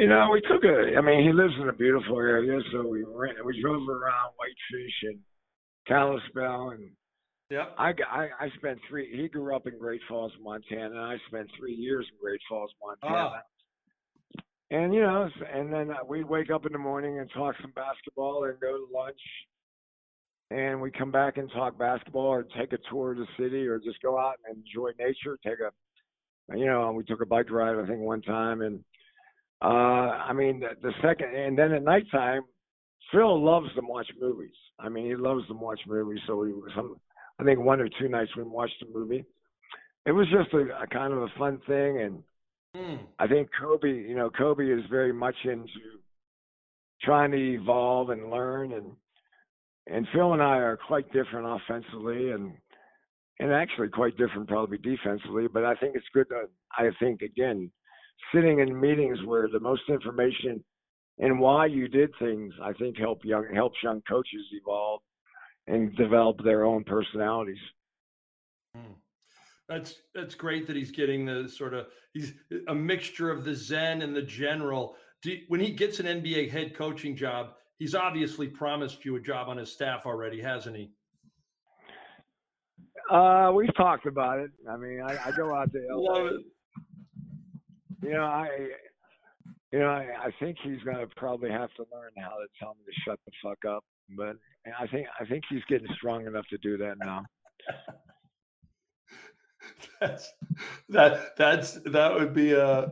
[0.00, 0.96] You know, we took a.
[0.96, 4.94] I mean, he lives in a beautiful area, so we ran, we drove around Whitefish
[5.02, 5.18] and
[5.86, 6.90] Kalispell, and
[7.50, 7.74] Yep.
[7.76, 9.14] I, I I spent three.
[9.14, 12.70] He grew up in Great Falls, Montana, and I spent three years in Great Falls,
[12.82, 13.42] Montana.
[14.70, 17.72] And you know, and then uh, we'd wake up in the morning and talk some
[17.72, 19.20] basketball, and go to lunch,
[20.52, 23.80] and we come back and talk basketball, or take a tour of the city, or
[23.80, 25.36] just go out and enjoy nature.
[25.44, 28.84] Take a, you know, we took a bike ride I think one time, and
[29.62, 29.66] uh,
[30.28, 32.42] I mean the, the second, and then at nighttime,
[33.12, 34.54] Phil loves to watch movies.
[34.78, 36.20] I mean, he loves to watch movies.
[36.26, 36.96] So we some,
[37.38, 39.24] I think one or two nights we watched a movie.
[40.06, 42.22] It was just a, a kind of a fun thing, and
[42.76, 43.00] Mm.
[43.18, 45.66] I think Coby, you know, Coby is very much into
[47.02, 48.92] trying to evolve and learn, and
[49.88, 52.52] and Phil and I are quite different offensively, and
[53.40, 55.48] and actually quite different probably defensively.
[55.52, 56.44] But I think it's good to,
[56.78, 57.70] I think again,
[58.34, 60.62] sitting in meetings where the most information
[61.18, 65.00] and why you did things, I think help young helps young coaches evolve
[65.66, 67.58] and develop their own personalities.
[68.76, 68.94] Mm.
[69.68, 72.32] That's that's great that he's getting the sort of he's
[72.68, 74.96] a mixture of the Zen and the general.
[75.22, 79.48] Do, when he gets an NBA head coaching job, he's obviously promised you a job
[79.48, 80.90] on his staff already, hasn't he?
[83.10, 84.50] Uh, we've talked about it.
[84.68, 86.30] I mean, I, I go out to LA.
[88.02, 88.48] You know, I,
[89.72, 92.84] you know, I, I think he's gonna probably have to learn how to tell me
[92.86, 93.84] to shut the fuck up.
[94.16, 94.36] But
[94.78, 97.24] I think I think he's getting strong enough to do that now.
[100.00, 100.32] That's
[100.88, 102.86] that that's that would be uh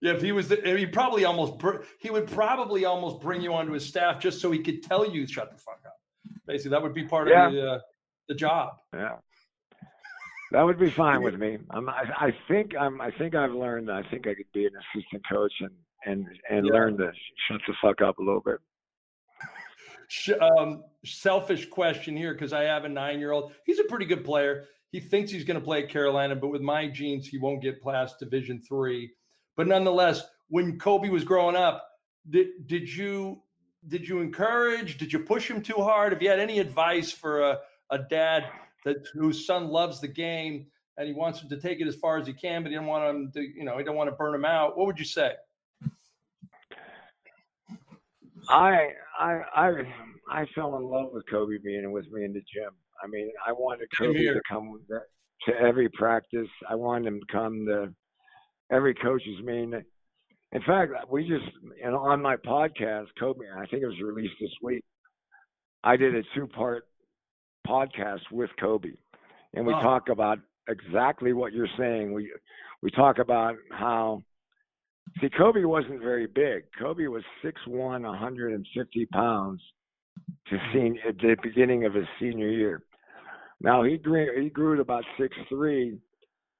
[0.00, 3.52] yeah if he was the, he probably almost br- he would probably almost bring you
[3.52, 5.96] onto his staff just so he could tell you shut the fuck up.
[6.46, 7.48] Basically, that would be part Yeah.
[7.48, 7.78] of the uh,
[8.28, 8.70] the job.
[8.94, 9.16] Yeah,
[10.52, 11.58] that would be fine with me.
[11.70, 13.00] I'm, I, I think I'm.
[13.00, 13.90] I think I've learned.
[13.90, 15.70] I think I could be an assistant coach and
[16.06, 16.72] and and Yeah.
[16.72, 17.12] learn to
[17.48, 18.58] shut the fuck up a little bit.
[20.40, 23.52] Um, selfish question here because I have a nine year old.
[23.64, 24.64] He's a pretty good player.
[24.90, 27.82] He thinks he's going to play at Carolina, but with my genes, he won't get
[27.82, 29.10] past Division three.
[29.54, 31.84] But nonetheless, when Coby was growing up,
[32.30, 33.42] did did you
[33.86, 34.96] did you encourage?
[34.96, 36.12] Did you push him too hard?
[36.12, 37.58] Have you had any advice for a,
[37.90, 38.44] a dad
[38.88, 42.16] that whose son loves the game and he wants him to take it as far
[42.18, 44.16] as he can, but he don't want him to, you know, he don't want to
[44.16, 44.76] burn him out?
[44.76, 45.32] What would you say?
[48.48, 49.72] I I I
[50.30, 52.70] I fell in love with Coby being with me in the gym.
[53.02, 54.80] I mean, I wanted Coby to come
[55.46, 56.48] to every practice.
[56.68, 57.94] I wanted him to come to
[58.72, 59.82] every coach's meeting.
[60.52, 61.44] In fact, we just
[61.84, 63.52] and on my podcast, Coby.
[63.54, 64.82] I think it was released this week.
[65.84, 66.87] I did a two-part
[67.68, 68.96] podcast with Coby,
[69.54, 69.82] and we Wow.
[69.82, 72.12] talk about exactly what you're saying.
[72.12, 72.32] We
[72.82, 74.22] we talk about how
[75.20, 76.64] See, Coby wasn't very big.
[76.80, 79.60] Coby was 6'1", 150 pounds
[80.48, 80.72] to mm-hmm.
[80.72, 82.82] senior, at the beginning of his senior year.
[83.60, 85.98] Now he grew he grew to about 6'3",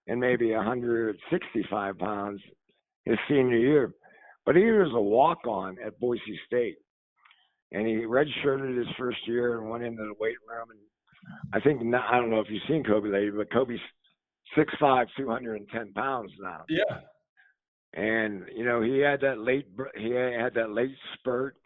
[0.09, 2.40] and maybe 165 pounds
[3.05, 3.94] his senior year,
[4.44, 6.79] but he was a walk on at Boise State,
[7.73, 10.71] and he redshirted his first year and went into the weight room.
[10.71, 10.81] And
[11.53, 13.81] I think now, I don't know if you've seen Coby lately, but Coby's
[14.57, 17.01] 6'5", 210 pounds now Yeah.
[17.95, 21.57] and you know he had that late he had that late spurt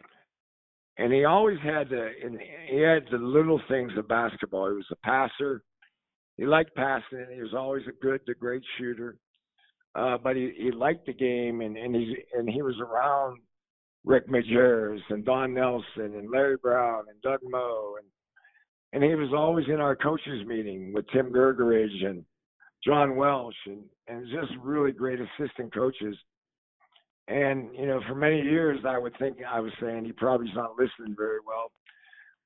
[0.98, 4.86] and he always had the and he had the little things of basketball he was
[4.90, 5.62] a passer
[6.36, 7.26] he liked passing.
[7.32, 9.16] He was always a good to great shooter.
[9.94, 13.38] Uh, but he, he liked the game, and and he and he was around
[14.04, 18.06] Rick Majerus and Don Nelson and Larry Brown and Doug Moe, and
[18.92, 22.24] and he was always in our coaches meeting with Tim Grgurich and
[22.84, 26.16] John Welsh, and and just really great assistant coaches.
[27.28, 30.76] And you know, for many years, I would think I was saying he probably's not
[30.78, 31.70] listening very well,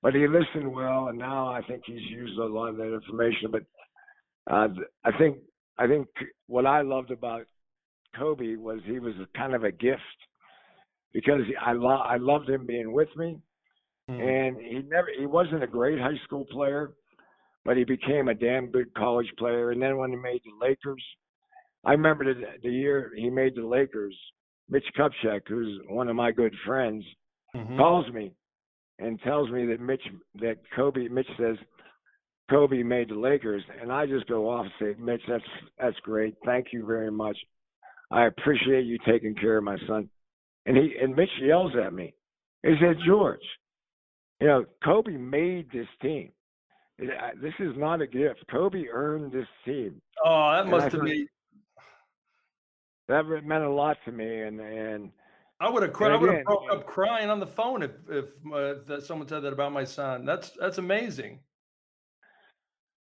[0.03, 3.51] but he listened well, and now I think he's used a lot of that information.
[3.51, 3.63] But
[4.51, 4.69] uh,
[5.05, 5.39] I think
[5.79, 6.07] I think
[6.47, 7.47] what I loved about
[8.19, 10.01] Coby was he was kind of a gift
[11.13, 13.39] because I lo- I loved him being with me,
[14.11, 14.21] mm.
[14.21, 16.93] and he never he wasn't a great high school player,
[17.65, 19.71] but he became a damn good college player.
[19.71, 21.03] And then when he made the Lakers,
[21.85, 24.17] I remember the, the year he made the Lakers.
[24.69, 27.05] Mitch Kupchak, who's one of my good friends,
[27.55, 27.77] mm-hmm.
[27.77, 28.33] calls me
[28.99, 30.03] and tells me that Mitch
[30.41, 31.57] that Coby Mitch says
[32.51, 35.45] Coby made the Lakers, and I just go off and say, Mitch, that's
[35.79, 36.35] that's great.
[36.45, 37.37] Thank you very much.
[38.11, 40.09] I appreciate you taking care of my son.
[40.65, 42.15] And he and Mitch yells at me.
[42.63, 43.41] He said, George,
[44.41, 46.31] you know, Coby made this team.
[46.99, 48.45] This is not a gift.
[48.51, 50.01] Coby earned this team.
[50.25, 51.29] Oh, that must have been.
[53.09, 55.11] That meant a lot to me, and and
[55.61, 56.13] I would have cried.
[56.13, 59.43] I would have broke up crying on the phone if if, uh, if someone said
[59.43, 60.25] that about my son.
[60.25, 61.41] That's that's amazing.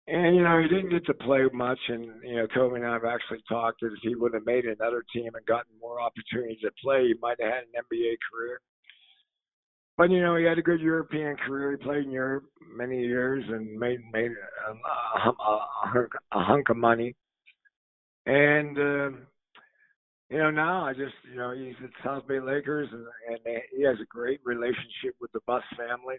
[0.07, 2.93] And you know, he didn't get to play much, and you know, Coby and I
[2.93, 6.59] have actually talked that if he would have made another team and gotten more opportunities
[6.61, 8.59] to play, he might have had an NBA career.
[10.01, 11.77] But you know, he had a good European career.
[11.77, 14.31] He played in Europe many years and made made
[14.67, 17.15] a, a, a, a hunk of money.
[18.25, 19.09] And uh,
[20.31, 23.83] you know, now I just you know he's at South Bay Lakers, and, and he
[23.83, 26.15] has a great relationship with the Buss family.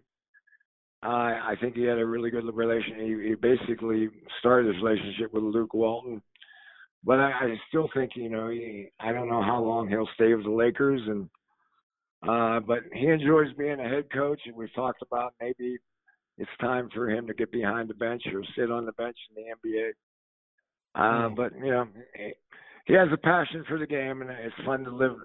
[1.03, 1.09] I
[1.51, 3.01] I think he had a really good relation.
[3.01, 6.23] He, he basically started his relationship with Luke Walton,
[7.03, 10.33] but I, I still think you know he, I don't know how long he'll stay
[10.35, 11.29] with the Lakers, and
[12.29, 15.79] uh, but he enjoys being a head coach, and we've talked about maybe
[16.39, 19.43] it's time for him to get behind the bench or sit on the bench in
[19.43, 19.91] the NBA.
[20.95, 21.37] Uh, mm.
[21.37, 22.33] But you know, he,
[22.87, 25.17] he has a passion for the game, and it's fun to live.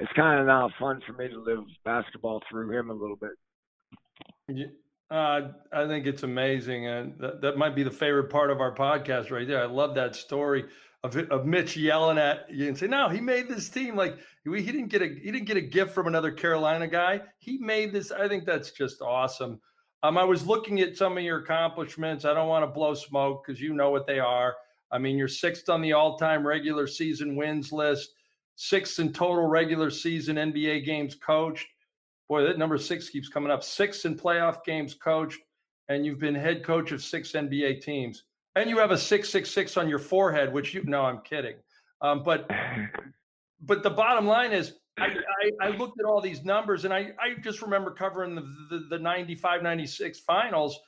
[0.00, 4.70] It's kind of now fun for me to live basketball through him a little bit.
[5.10, 8.74] Uh, I think it's amazing, and that, that might be the favorite part of our
[8.74, 9.62] podcast right there.
[9.62, 10.64] I love that story
[11.04, 13.94] of, of Mitch yelling at you and say, "No, he made this team.
[13.94, 17.20] Like he didn't get a he didn't get a gift from another Carolina guy.
[17.38, 18.10] He made this.
[18.10, 19.60] I think that's just awesome."
[20.02, 22.24] Um, I was looking at some of your accomplishments.
[22.24, 24.54] I don't want to blow smoke because you know what they are.
[24.90, 28.10] I mean, you're sixth on the all-time regular season wins list,
[28.56, 31.66] sixth in total regular season NBA games coached
[32.28, 33.62] boy, that number six keeps coming up.
[33.62, 35.40] Six in playoff games coached,
[35.88, 38.24] and you've been head coach of six NBA teams.
[38.56, 41.56] And you have a six six six on your forehead, which you no, I'm kidding.
[42.00, 42.48] Um, but
[43.60, 47.10] but the bottom line is I, I, I, looked at all these numbers and I,
[47.18, 50.78] I just remember covering the, the, the 95 96 finals.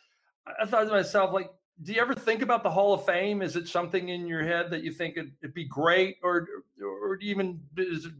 [0.61, 1.51] I thought to myself, like,
[1.83, 3.43] do you ever think about the Hall of Fame?
[3.43, 6.47] Is it something in your head that you think it'd, it'd be great, or
[6.81, 8.13] or even is it,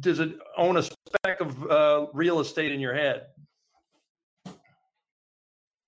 [0.00, 3.26] does it own a speck of uh, real estate in your head?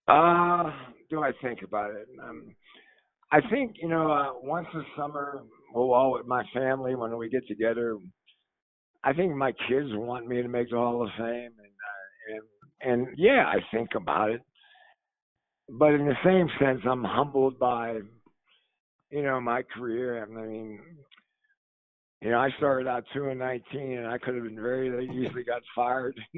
[0.09, 0.73] Uh,
[1.11, 2.09] do I think about it?
[2.23, 2.55] Um,
[3.33, 5.42] I think you know, uh, once a summer,
[5.75, 7.99] we'll all with my family when we get together.
[9.03, 12.37] I think my kids want me to make the Hall of Fame, and uh,
[12.83, 14.42] and and yeah, I think about it.
[15.69, 17.99] But in the same sense, I'm humbled by,
[19.11, 20.23] you know, my career.
[20.23, 20.79] I mean,
[22.23, 25.42] you know, I started out two and nineteen, and I could have been very easily
[25.42, 26.16] got fired.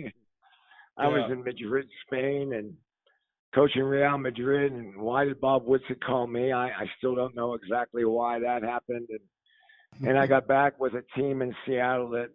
[0.99, 1.09] I yeah.
[1.09, 2.75] was in Madrid, Spain, and
[3.55, 4.73] coaching Real Madrid.
[4.73, 6.53] And why did Bob Whitsitt call me?
[6.53, 9.09] I, I still don't know exactly why that happened.
[9.11, 12.29] And and I got back with a team in Seattle that,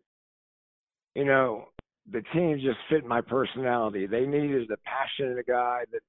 [1.16, 1.66] you know,
[2.12, 4.08] the team just fit my personality.
[4.08, 6.02] They needed a passionate guy that,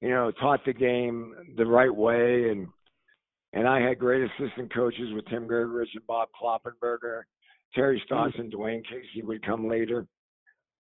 [0.00, 2.66] you know, taught the game the right way and
[3.52, 7.22] and I had great assistant coaches with Tim Grgurich and Bob Kloppenberger,
[7.74, 8.04] Terry mm-hmm.
[8.04, 10.06] Stotts and Dwane Casey would come later.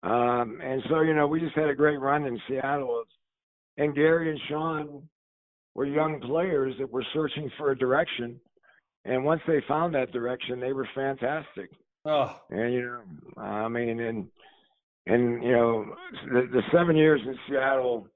[0.03, 3.03] Um, and so, you know, we just had a great run in Seattle.
[3.77, 5.03] And Gary and Shawn
[5.75, 8.39] were young players that were searching for a direction.
[9.05, 11.69] And once they found that direction, they were fantastic.
[12.05, 12.39] Oh.
[12.49, 14.27] And, you know, I mean, and,
[15.07, 15.85] and, you know,
[16.31, 18.07] the, the seven years in Seattle,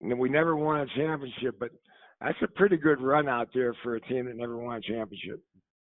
[0.00, 1.70] we never won a championship, but
[2.20, 5.40] that's a pretty good run out there for a team that never won a championship.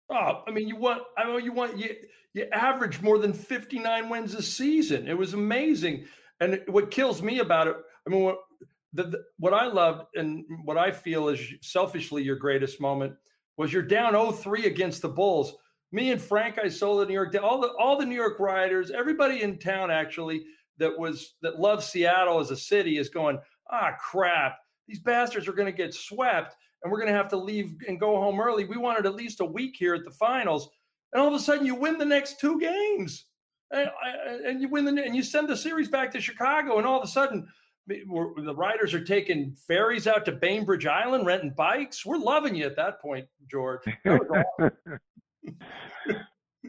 [0.09, 1.95] Oh, I mean, you want I know you want you
[2.33, 5.07] you average more than 59 wins a season.
[5.07, 6.05] It was amazing.
[6.39, 7.75] And what kills me about it,
[8.05, 8.37] I mean, what,
[8.95, 13.13] the, the, what I loved and what I feel is selfishly your greatest moment
[13.57, 15.53] was you're down 0-3 against the Bulls.
[15.91, 19.59] Me and Frank Isola, New York, all the all the New York Riders, everybody in
[19.59, 20.45] town actually
[20.77, 23.37] that was that loves Seattle as a city is going,
[23.71, 27.37] ah crap, these bastards are going to get swept and we're going to have to
[27.37, 28.65] leave and go home early.
[28.65, 30.69] We wanted at least a week here at the finals,
[31.13, 33.25] and all of a sudden you win the next two games,
[33.71, 33.89] and,
[34.45, 37.07] and you win the and you send the series back to Chicago, and all of
[37.07, 37.47] a sudden
[37.87, 42.05] the riders are taking ferries out to Bainbridge Island, renting bikes.
[42.05, 43.81] We're loving you at that point, George.
[44.03, 44.73] That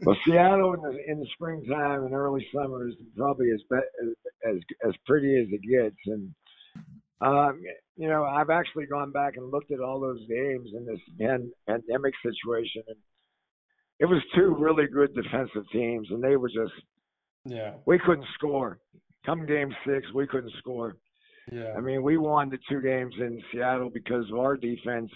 [0.03, 3.61] well, Seattle in the, in the springtime and early summer is probably as
[4.47, 4.57] as
[4.87, 6.33] as pretty as it gets, and
[7.21, 7.61] um,
[7.95, 11.51] you know I've actually gone back and looked at all those games in this pan-
[11.67, 12.97] pandemic situation, and
[13.99, 16.73] it was two really good defensive teams, and they were just
[17.45, 18.79] yeah we couldn't score.
[19.25, 20.95] Come game six, we couldn't score.
[21.51, 21.73] Yeah.
[21.77, 25.09] I mean, we won the two games in Seattle because our defense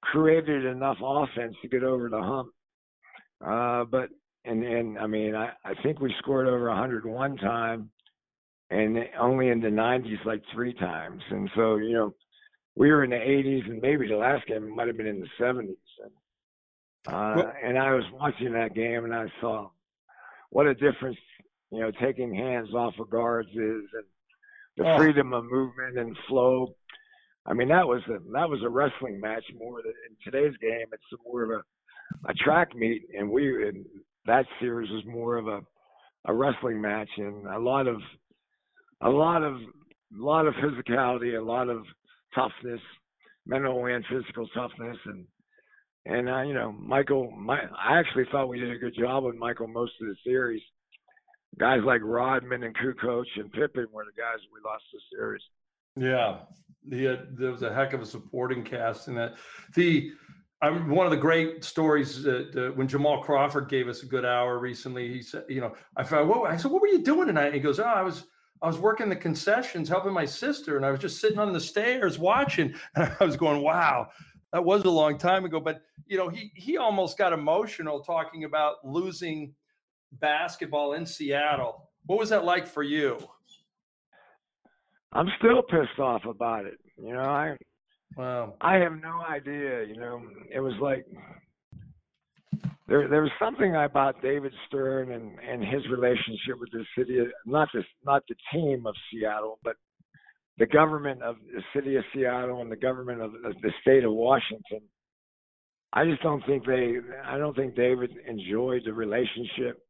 [0.00, 2.48] created enough offense to get over the hump.
[3.44, 4.10] Uh, but
[4.44, 7.90] and and I mean, I I think we scored over 101 time,
[8.70, 11.22] and only in the 90s like three times.
[11.30, 12.14] And so you know,
[12.76, 15.28] we were in the 80s, and maybe the last game might have been in the
[15.40, 15.76] 70s.
[16.02, 16.12] And
[17.06, 19.70] uh, well, and I was watching that game, and I saw
[20.50, 21.18] what a difference
[21.70, 23.56] you know taking hands off of guards is,
[23.94, 24.04] and
[24.78, 24.96] the oh.
[24.96, 26.74] freedom of movement and flow.
[27.44, 30.86] I mean, that was a that was a wrestling match more than in today's game.
[30.92, 33.84] It's more of a a track meet, and we and
[34.26, 35.60] that series was more of a
[36.26, 37.96] a wrestling match, and a lot of
[39.02, 41.82] a lot of a lot of physicality, a lot of
[42.34, 42.80] toughness,
[43.46, 45.26] mental and physical toughness, and
[46.06, 49.36] and uh, you know, Michael, my, I actually thought we did a good job with
[49.36, 50.62] Michael most of the series
[51.58, 55.42] guys like Rodman and Kukoc and Pippen were the guys we lost the series.
[55.96, 56.38] Yeah,
[56.90, 59.34] had, there was a heck of a supporting cast in that.
[59.74, 60.12] The
[60.60, 64.24] I'm one of the great stories that uh, when Jamal Crawford gave us a good
[64.24, 65.12] hour recently.
[65.12, 67.46] He said, you know, I thought, what I said, what were you doing tonight?
[67.46, 68.24] And he goes, oh, I was.
[68.60, 71.60] I was working the concessions, helping my sister, and I was just sitting on the
[71.60, 72.74] stairs watching.
[72.96, 74.08] And I was going, "Wow,
[74.52, 78.42] that was a long time ago." But you know, he he almost got emotional talking
[78.42, 79.54] about losing
[80.12, 81.88] basketball in Seattle.
[82.06, 83.18] What was that like for you?
[85.12, 86.78] I'm still pissed off about it.
[87.02, 87.56] You know, I
[88.16, 88.54] wow.
[88.60, 90.22] I have no idea, you know.
[90.52, 91.06] It was like
[92.86, 97.68] there there was something about David Stern and and his relationship with the city not
[97.72, 99.76] just not the team of Seattle, but
[100.58, 104.80] the government of the city of Seattle and the government of the state of Washington.
[105.92, 109.82] I just don't think they I don't think David enjoyed the relationship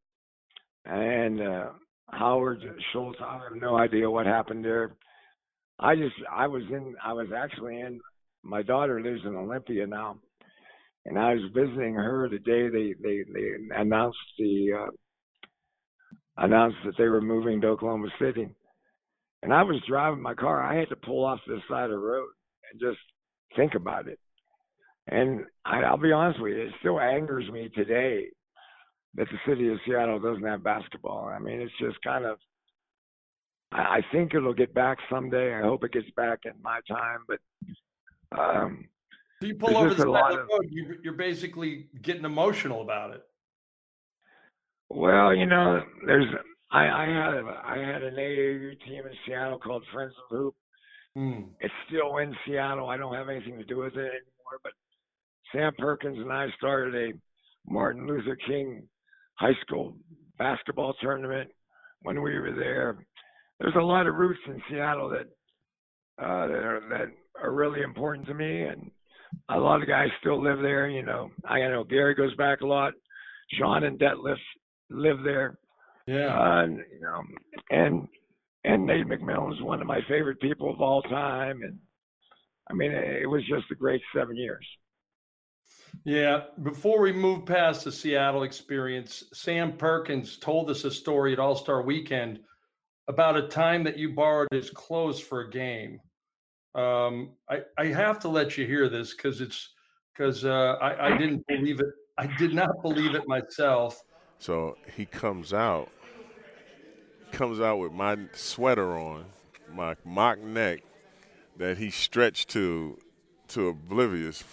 [0.85, 1.69] and uh,
[2.07, 2.61] Howard
[2.91, 3.19] Schultz.
[3.21, 4.95] I have no idea what happened there.
[5.79, 7.99] I just I was in I was actually in.
[8.41, 10.17] My daughter lives in Olympia now,
[11.05, 16.95] and I was visiting her the day they they they announced the uh, announced that
[16.97, 18.47] they were moving to Oklahoma City,
[19.43, 20.63] and I was driving my car.
[20.63, 22.29] I had to pull off the side of the road
[22.71, 22.99] and just
[23.55, 24.19] think about it.
[25.07, 28.27] And I, I'll be honest with you, it still angers me today
[29.15, 31.25] that the city of Seattle doesn't have basketball.
[31.25, 32.37] I mean, it's just kind of.
[33.71, 35.53] I, think it'll get back someday.
[35.53, 37.39] I hope it gets back in my time, but.
[38.37, 38.85] Um,
[39.39, 43.11] so you pull over the side of the road, you, you're basically getting emotional about
[43.13, 43.21] it.
[44.89, 46.25] Well, you know, there's
[46.71, 50.55] I, I had a, I had an AAU team in Seattle called Friends of Hoop.
[51.17, 51.49] Mm.
[51.59, 52.89] It's still in Seattle.
[52.89, 54.59] I don't have anything to do with it anymore.
[54.63, 54.73] But
[55.51, 58.83] Sam Perkins and I started a Martin Luther King
[59.39, 59.95] high school
[60.37, 61.49] basketball tournament
[62.01, 63.05] when we were there.
[63.59, 65.27] There's a lot of roots in Seattle that
[66.23, 67.07] uh, that are that
[67.41, 68.91] are really important to me, and
[69.49, 70.89] a lot of guys still live there.
[70.89, 72.93] You know, I know Gary goes back a lot.
[73.57, 74.37] Shawn and Detlef
[74.89, 75.57] live there.
[76.07, 76.27] Yeah.
[76.27, 77.21] Uh, and, you know,
[77.69, 78.07] and
[78.63, 81.77] and Nate McMillan is one of my favorite people of all time, and
[82.69, 84.65] I mean, it was just a great seven years.
[86.05, 86.43] Yeah.
[86.63, 91.55] Before we move past the Seattle experience, Sam Perkins told us a story at All
[91.55, 92.39] Star Weekend
[93.07, 95.99] about a time that you borrowed his clothes for a game.
[96.75, 99.69] Um, I, I have to let you hear this because it's
[100.13, 101.87] because uh, I, I didn't believe it.
[102.17, 104.01] I did not believe it myself.
[104.37, 105.89] So he comes out,
[107.31, 109.25] comes out with my sweater on,
[109.73, 110.81] my mock neck
[111.57, 112.97] that he stretched to
[113.49, 114.43] to oblivious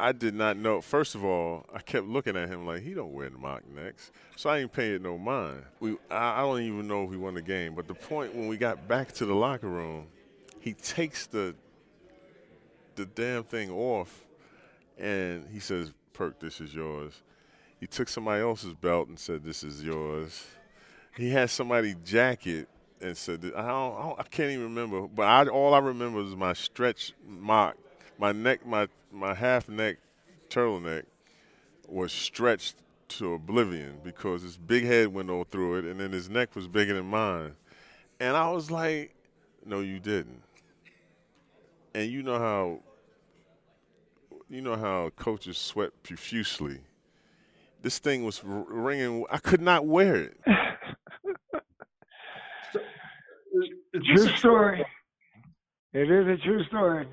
[0.00, 0.80] I did not know.
[0.80, 4.10] First of all, I kept looking at him like he don't wear the mock necks,
[4.36, 5.62] so I ain't paying no mind.
[5.78, 7.74] We, I, I don't even know if we won the game.
[7.74, 10.06] But the point when we got back to the locker room,
[10.60, 11.54] he takes the
[12.96, 14.24] the damn thing off,
[14.98, 17.22] and he says, "Perk, this is yours."
[17.78, 20.46] He took somebody else's belt and said, "This is yours."
[21.16, 22.68] He had somebody jacket
[23.00, 26.20] and said, I, don't, I, don't, I can't even remember, but I, all I remember
[26.20, 27.76] is my stretch mock,
[28.20, 29.96] my neck, my my half neck
[30.50, 31.04] turtleneck
[31.88, 32.76] was stretched
[33.08, 36.68] to oblivion because his big head went all through it, and then his neck was
[36.68, 37.56] bigger than mine,
[38.20, 39.14] and I was like,
[39.64, 40.42] "No, you didn't."
[41.94, 42.80] And you know how
[44.50, 46.80] you know how coaches sweat profusely.
[47.82, 49.24] This thing was ringing.
[49.30, 50.36] I could not wear it.
[53.94, 54.84] it's true story.
[55.94, 57.08] It is a true story.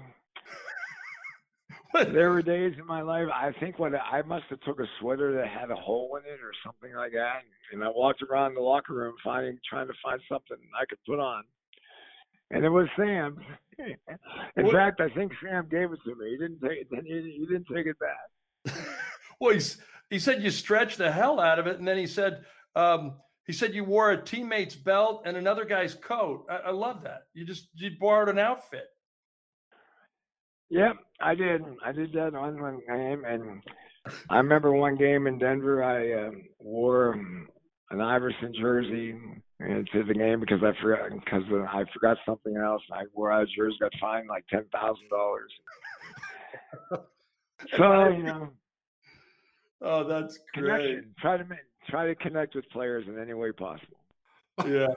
[2.14, 3.28] there were days in my life.
[3.34, 6.40] I think what I must have took a sweater that had a hole in it
[6.42, 10.20] or something like that, and I walked around the locker room finding, trying to find
[10.30, 11.44] something I could put on,
[12.52, 13.38] and it was Sam.
[13.80, 14.74] In what?
[14.74, 16.32] fact, I think Sam gave it to me.
[16.32, 17.06] He didn't take it.
[17.06, 18.76] He, he didn't take it back.
[19.40, 19.78] well, he's,
[20.10, 22.44] he said you stretched the hell out of it, and then he said.
[22.76, 23.16] Um,
[23.46, 26.46] he said you wore a teammate's belt and another guy's coat.
[26.50, 27.24] I, I love that.
[27.34, 28.90] You just you borrowed an outfit.
[30.70, 31.64] Yep, I did.
[31.84, 33.62] I did that on one game, and
[34.30, 35.84] I remember one game in Denver.
[35.84, 37.14] I uh, wore
[37.90, 39.16] an Iverson jersey
[39.60, 42.82] into the game because I forgot because I forgot something else.
[42.92, 45.52] I wore out a jersey, got fined like ten thousand dollars.
[47.78, 48.50] so you know.
[49.82, 51.04] Oh, that's great.
[51.20, 51.60] Try to make
[51.90, 53.98] try to connect with players in any way possible.
[54.66, 54.88] Yeah.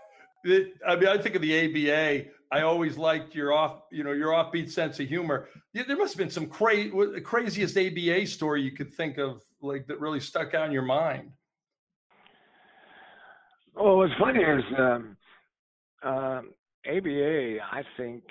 [0.43, 2.31] It, I mean, I think of the ABA.
[2.53, 5.49] I always liked your off, you know, your offbeat sense of humor.
[5.73, 6.91] There must have been some crazy,
[7.23, 11.31] craziest ABA story you could think of, like that really stuck out in your mind.
[13.75, 15.17] Well, what's funny is um,
[16.03, 16.51] um,
[16.87, 17.59] ABA.
[17.61, 18.25] I think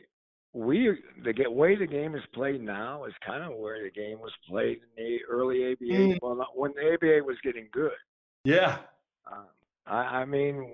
[0.53, 4.33] we the way the game is played now is kind of where the game was
[4.49, 5.85] played in the early ABA.
[5.85, 6.17] Mm.
[6.21, 7.91] Well, when the ABA was getting good.
[8.43, 8.79] Yeah.
[9.29, 9.43] Uh,
[9.85, 10.73] I, I mean,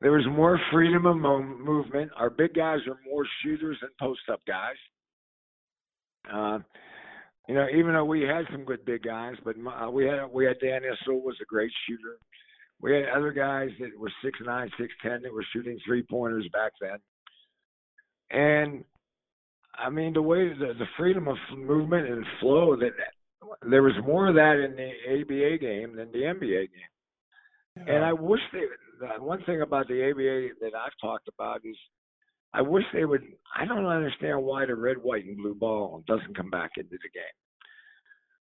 [0.00, 2.10] there was more freedom of mo- movement.
[2.16, 4.76] Our big guys are more shooters than post-up guys.
[6.32, 6.58] Uh,
[7.48, 10.44] you know, even though we had some good big guys, but uh, we had we
[10.44, 12.18] had Dan Issel was a great shooter.
[12.80, 16.48] We had other guys that were six nine, six ten that were shooting three pointers
[16.52, 16.98] back then.
[18.30, 18.84] And
[19.78, 22.90] I mean, the way the, the freedom of movement and flow that
[23.68, 26.68] there was more of that in the ABA game than the NBA game.
[27.76, 27.94] Yeah.
[27.94, 28.60] And I wish they.
[28.98, 31.76] The one thing about the ABA that I've talked about is,
[32.54, 33.22] I wish they would.
[33.54, 37.10] I don't understand why the red, white, and blue ball doesn't come back into the
[37.12, 37.24] game.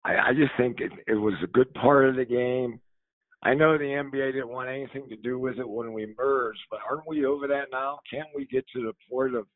[0.03, 2.79] I, I just think it, it was a good part of the game.
[3.43, 6.79] I know the NBA didn't want anything to do with it when we merged, but
[6.87, 7.99] aren't we over that now?
[8.11, 9.47] Can't we get to the point of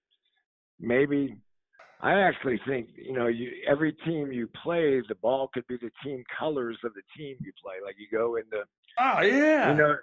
[0.80, 1.38] maybe
[2.02, 5.92] I actually think you know you every team you play, the ball could be the
[6.04, 7.76] team colors of the team you play.
[7.84, 8.64] Like you go into
[9.00, 9.96] oh yeah, you know,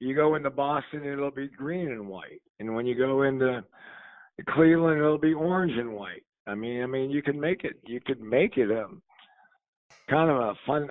[0.00, 3.64] you go into Boston, it'll be green and white, and when you go into
[4.48, 6.24] Cleveland, it'll be orange and white.
[6.46, 7.76] I mean, I mean, you can make it.
[7.86, 9.02] You could make it um,
[10.10, 10.88] kind of a fun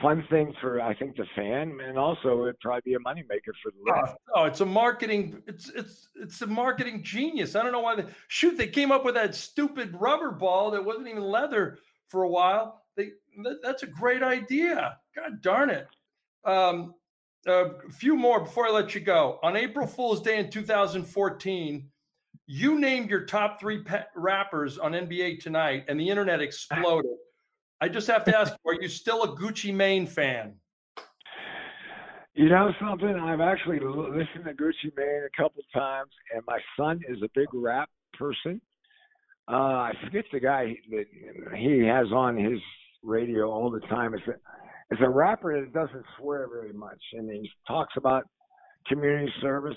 [0.00, 3.70] fun thing for I think the fan, and also it'd probably be a moneymaker for
[3.70, 4.04] the league.
[4.08, 7.54] Oh, oh, it's a marketing it's it's it's a marketing genius.
[7.54, 10.84] I don't know why they shoot they came up with that stupid rubber ball that
[10.84, 11.78] wasn't even leather
[12.08, 12.82] for a while.
[12.96, 13.10] They
[13.44, 14.98] that, that's a great idea.
[15.14, 15.86] God darn it.
[16.44, 16.94] Um,
[17.46, 19.38] a few more before I let you go.
[19.42, 21.88] On April Fool's Day in 2014,
[22.46, 23.82] you named your top three
[24.14, 27.10] rappers on NBA Tonight, and the internet exploded.
[27.80, 30.54] I just have to ask, are you still a Gucci Mane fan?
[32.34, 33.08] You know something?
[33.08, 37.48] I've actually listened to Gucci Mane a couple times, and my son is a big
[37.52, 38.60] rap person.
[39.50, 41.06] Uh, I forget the guy that
[41.56, 42.60] he has on his
[43.02, 44.12] radio all the time.
[44.14, 44.24] It's
[44.90, 48.24] a, it's a rapper that doesn't swear very much, and he talks about
[48.86, 49.76] community service.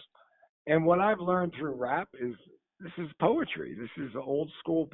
[0.68, 2.36] And what I've learned through rap is
[2.80, 3.76] this is poetry.
[3.80, 4.90] This is old school.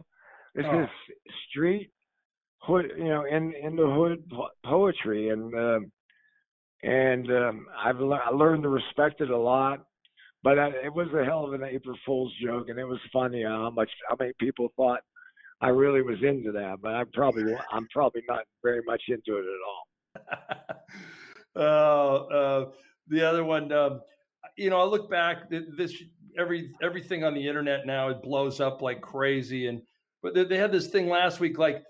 [0.55, 0.83] This oh.
[0.83, 0.89] is
[1.49, 1.91] street
[2.59, 4.23] hood, you know, in in the hood
[4.65, 5.79] poetry, and uh,
[6.83, 9.85] and um, I've le- I learned to respect it a lot.
[10.43, 13.43] But I, it was a hell of an April Fool's joke, and it was funny
[13.43, 14.99] how much how many people thought
[15.61, 16.77] I really was into that.
[16.81, 19.83] But I'm probably I'm probably not very much into it at all.
[21.55, 22.65] Uh, uh,
[23.07, 24.01] the other one, um,
[24.57, 25.49] you know, I look back.
[25.49, 26.01] This
[26.37, 29.81] every everything on the internet now it blows up like crazy, and
[30.21, 31.83] but they, they had this thing last week like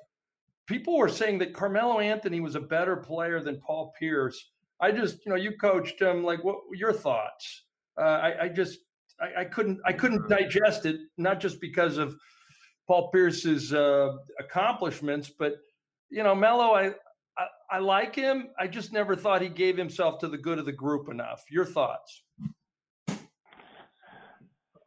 [0.67, 4.51] people were saying that Carmelo Anthony was a better player than Paul Pierce.
[4.79, 6.23] I just, you know, you coached him.
[6.23, 7.63] Like, what your thoughts?
[7.97, 8.79] Uh, I, I, just,
[9.19, 10.97] I, I, couldn't, I couldn't digest it.
[11.17, 12.15] Not just because of
[12.87, 15.53] Paul Pierce's uh, accomplishments, but
[16.09, 16.93] you know, Melo, I,
[17.71, 18.49] I, like him.
[18.59, 21.43] I just never thought he gave himself to the good of the group enough.
[21.49, 22.23] Your thoughts?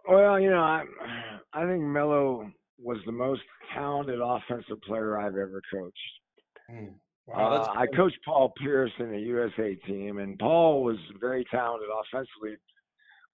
[0.09, 0.85] Well, you know, I,
[1.53, 3.43] I think Melo was the most
[3.75, 5.97] talented offensive player I've ever coached.
[6.71, 6.95] Mm.
[7.27, 11.89] Wow, uh, I coached Paul Pierce in the USA team, and Paul was very talented
[11.91, 12.57] offensively.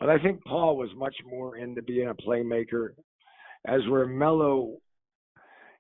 [0.01, 2.89] But I think Paul was much more into being a playmaker,
[3.67, 4.79] as where Melo,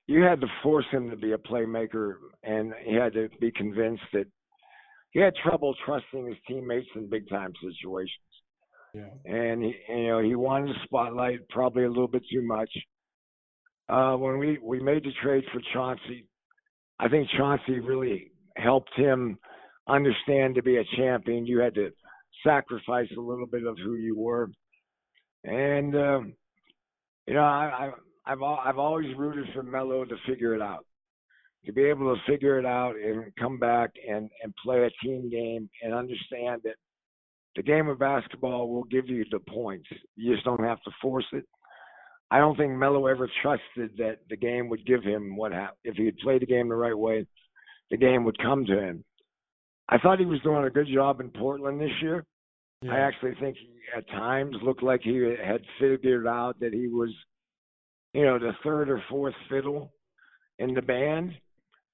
[0.06, 4.02] you had to force him to be a playmaker, and he had to be convinced
[4.12, 4.26] that
[5.10, 8.10] he had trouble trusting his teammates in big time situations.
[8.94, 9.08] Yeah.
[9.24, 12.70] And he, you know, he wanted the spotlight probably a little bit too much.
[13.88, 16.26] Uh, when we we made the trade for Chauncey,
[16.98, 19.38] I think Chauncey really helped him
[19.88, 21.46] understand to be a champion.
[21.46, 21.90] You had to
[22.46, 24.48] sacrifice a little bit of who you were,
[25.44, 26.34] and um,
[27.26, 27.90] you know, I, I
[28.26, 30.86] I've I've always rooted for Melo to figure it out,
[31.66, 35.30] to be able to figure it out and come back and and play a team
[35.30, 36.76] game and understand that
[37.56, 39.88] the game of basketball will give you the points.
[40.16, 41.46] You just don't have to force it.
[42.30, 45.78] I don't think Melo ever trusted that the game would give him what happened.
[45.84, 47.26] If he had played the game the right way,
[47.90, 49.04] the game would come to him.
[49.88, 52.24] I thought he was doing a good job in Portland this year.
[52.82, 52.92] Yeah.
[52.92, 57.10] I actually think he at times looked like he had figured out that he was,
[58.14, 59.92] you know, the third or fourth fiddle
[60.58, 61.32] in the band,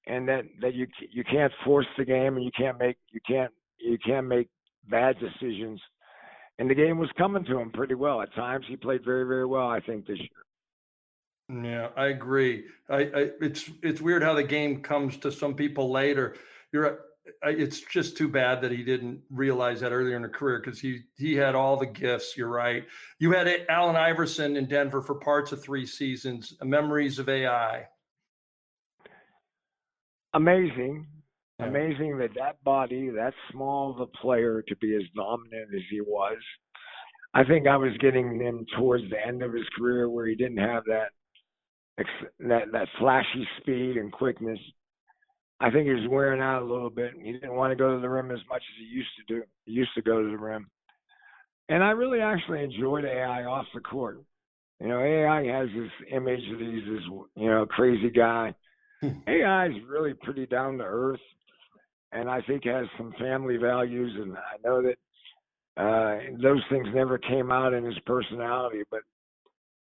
[0.07, 3.51] and that that you you can't force the game and you can't make you can't
[3.79, 4.47] you can't make
[4.89, 5.81] bad decisions
[6.61, 8.21] and the game was coming to him pretty well.
[8.21, 9.67] At times, he played very, very well.
[9.67, 11.63] I think this year.
[11.63, 12.65] Yeah, I agree.
[12.87, 16.35] I, I it's it's weird how the game comes to some people later.
[16.71, 16.99] You're
[17.43, 21.01] it's just too bad that he didn't realize that earlier in the career because he
[21.17, 22.35] he had all the gifts.
[22.35, 22.83] You're right.
[23.19, 26.55] You had Allen Iverson in Denver for parts of three seasons.
[26.63, 27.87] Memories of AI.
[30.33, 31.05] Amazing,
[31.59, 31.67] yeah.
[31.67, 36.01] Amazing that that body, that small of a player, to be as dominant as he
[36.01, 36.37] was.
[37.33, 40.57] I think I was getting him towards the end of his career where he didn't
[40.57, 41.09] have that
[42.39, 44.59] that that flashy speed and quickness.
[45.61, 47.13] I think he was wearing out a little bit.
[47.21, 49.43] He didn't want to go to the rim as much as he used to do.
[49.65, 50.69] He used to go to the rim.
[51.69, 54.19] And I really actually enjoyed AI off the court.
[54.79, 57.03] You know, AI has this image that he's this,
[57.35, 58.55] you know, crazy guy.
[59.27, 61.19] AI is really pretty down to earth
[62.11, 64.11] and I think has some family values.
[64.19, 69.01] And I know that uh, those things never came out in his personality, but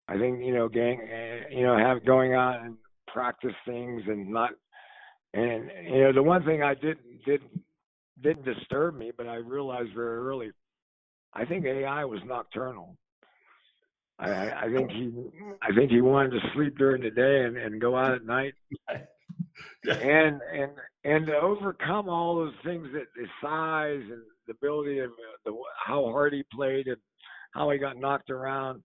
[0.08, 4.30] I think you know, gang, uh, you know, have going on and practice things and
[4.30, 4.50] not.
[5.34, 7.62] And you know, the one thing I didn't didn't
[8.22, 10.50] didn't disturb me, but I realized very early,
[11.34, 12.96] I think AI was nocturnal.
[14.18, 15.12] I, I think he,
[15.62, 18.54] I think he wanted to sleep during the day and, and go out at night.
[19.84, 20.72] and and
[21.04, 25.52] and to overcome all those things that the size and the ability of uh, the
[25.84, 26.96] how hard he played and
[27.52, 28.82] how he got knocked around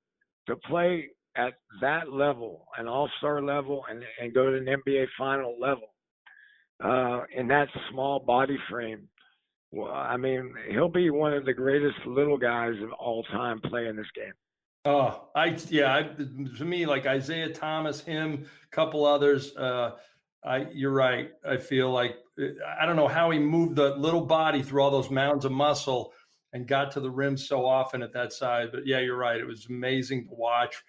[0.48, 5.60] to play at that level, an all-star level, and and go to an NBA final
[5.60, 5.93] level
[6.84, 9.08] uh, in that small body frame.
[9.72, 13.96] Well, I mean, he'll be one of the greatest little guys of all time playing
[13.96, 14.34] this game.
[14.86, 16.04] Oh, I yeah, I,
[16.58, 19.56] to me like Isaiah Thomas, him, couple others.
[19.56, 19.92] Uh,
[20.44, 21.32] I, you're right.
[21.48, 22.48] I feel like uh,
[22.80, 26.12] I don't know how he moved the little body through all those mounds of muscle
[26.52, 28.70] and got to the rim so often at that side.
[28.74, 29.40] But yeah, you're right.
[29.40, 30.84] It was amazing to watch.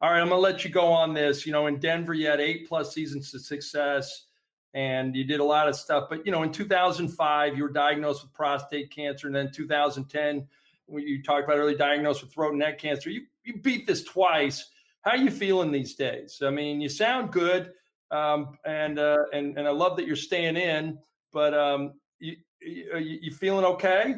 [0.00, 1.46] All right, I'm gonna let you go on this.
[1.46, 4.26] You know, in Denver, you had eight plus seasons of success,
[4.74, 6.08] and you did a lot of stuff.
[6.08, 10.46] But you know, in 2005, you were diagnosed with prostate cancer, and then 2010,
[10.86, 13.10] when you talked about early diagnosed with throat and neck cancer.
[13.10, 14.70] You you beat this twice.
[15.02, 16.42] How are you feeling these days?
[16.44, 17.72] I mean, you sound good
[18.10, 20.98] um, and uh, and and I love that you're staying in.
[21.32, 24.16] But um, you, you, you feeling okay?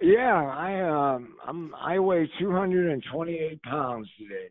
[0.00, 4.48] Yeah, I um I'm I weigh 228 pounds today,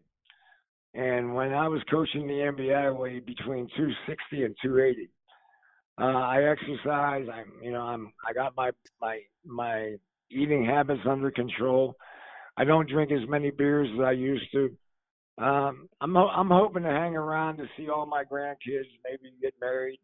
[0.94, 5.10] and when I was coaching the NBA, I weighed between 260 and 280.
[6.00, 7.28] Uh, I exercise.
[7.32, 8.72] I'm you know I'm I got my
[9.02, 9.96] my my
[10.30, 11.96] eating habits under control.
[12.58, 14.76] I don't drink as many beers as I used to.
[15.38, 20.00] Um, I'm I'm hoping to hang around to see all my grandkids, maybe get married,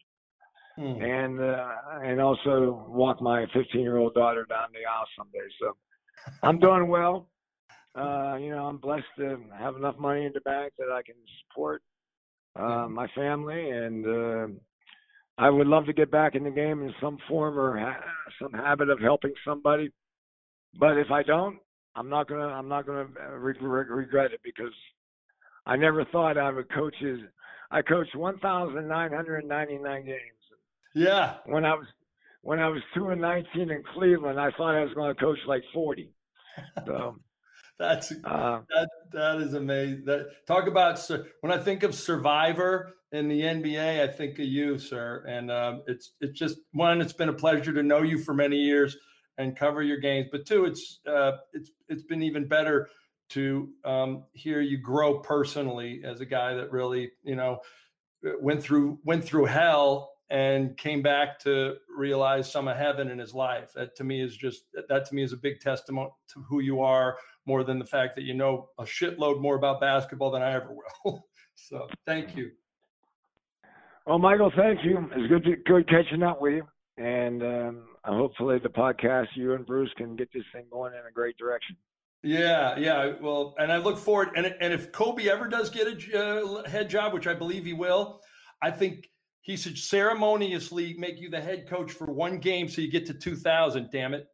[0.75, 1.01] hmm.
[1.01, 1.69] and uh,
[2.03, 5.47] and also walk my 15 year old daughter down the aisle someday.
[5.61, 5.75] So
[6.43, 7.27] I'm doing well.
[7.97, 11.15] Uh, you know, I'm blessed to have enough money in the bank that I can
[11.49, 11.81] support
[12.55, 14.47] uh, my family, and uh,
[15.37, 18.03] I would love to get back in the game in some form or ha-
[18.41, 19.91] some habit of helping somebody.
[20.79, 21.57] But if I don't,
[21.95, 24.73] I'm not gonna I'm not gonna re- re- regret it because
[25.65, 26.95] I never thought I would coach.
[26.99, 27.19] His,
[27.71, 30.19] I coached 1,999 games.
[30.95, 31.35] Yeah.
[31.45, 31.87] When I was
[32.41, 35.39] when I was two and 19 in Cleveland, I thought I was going to coach
[35.47, 36.09] like 40.
[36.85, 37.17] So
[37.79, 40.05] that's uh, that that is amazing.
[40.05, 40.99] That talk about
[41.41, 45.23] when I think of Survivor in the NBA, I think of you, sir.
[45.27, 47.01] And um, it's it's just one.
[47.01, 48.97] It's been a pleasure to know you for many years
[49.37, 50.27] and cover your games.
[50.31, 52.89] But two, it's uh, it's it's been even better
[53.29, 57.59] to um, hear you grow personally as a guy that really you know
[58.41, 63.33] went through went through hell and came back to realize some of heaven in his
[63.33, 63.71] life.
[63.75, 66.81] That to me is just that to me is a big testament to who you
[66.81, 67.17] are,
[67.47, 70.75] more than the fact that you know a shitload more about basketball than I ever
[71.05, 71.27] will.
[71.55, 72.51] so thank you.
[74.05, 75.09] Well, Michael, thank you.
[75.15, 76.67] It's good to, good catching up with you,
[77.03, 81.11] and um, hopefully the podcast you and Bruce can get this thing going in a
[81.11, 81.75] great direction.
[82.23, 83.13] Yeah, yeah.
[83.21, 84.29] Well, and I look forward.
[84.35, 87.73] And and if Coby ever does get a uh, head job, which I believe he
[87.73, 88.21] will,
[88.61, 89.09] I think
[89.41, 93.13] he should ceremoniously make you the head coach for one game so you get to
[93.13, 94.27] 2000 damn it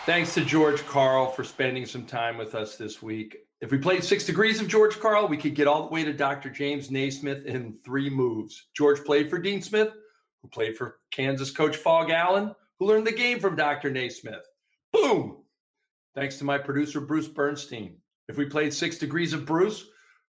[0.08, 3.36] Thanks to George Karl for spending some time with us this week.
[3.60, 6.14] If we played six degrees of George Karl, we could get all the way to
[6.14, 6.48] Dr.
[6.48, 8.68] James Naismith in three moves.
[8.74, 9.90] George played for Dean Smith,
[10.40, 13.90] who played for Kansas coach Phog Allen, who learned the game from Dr.
[13.90, 14.46] Naismith.
[14.94, 15.42] Boom!
[16.14, 17.98] Thanks to my producer, Bruce Bernstein.
[18.28, 19.84] If we played six degrees of Bruce,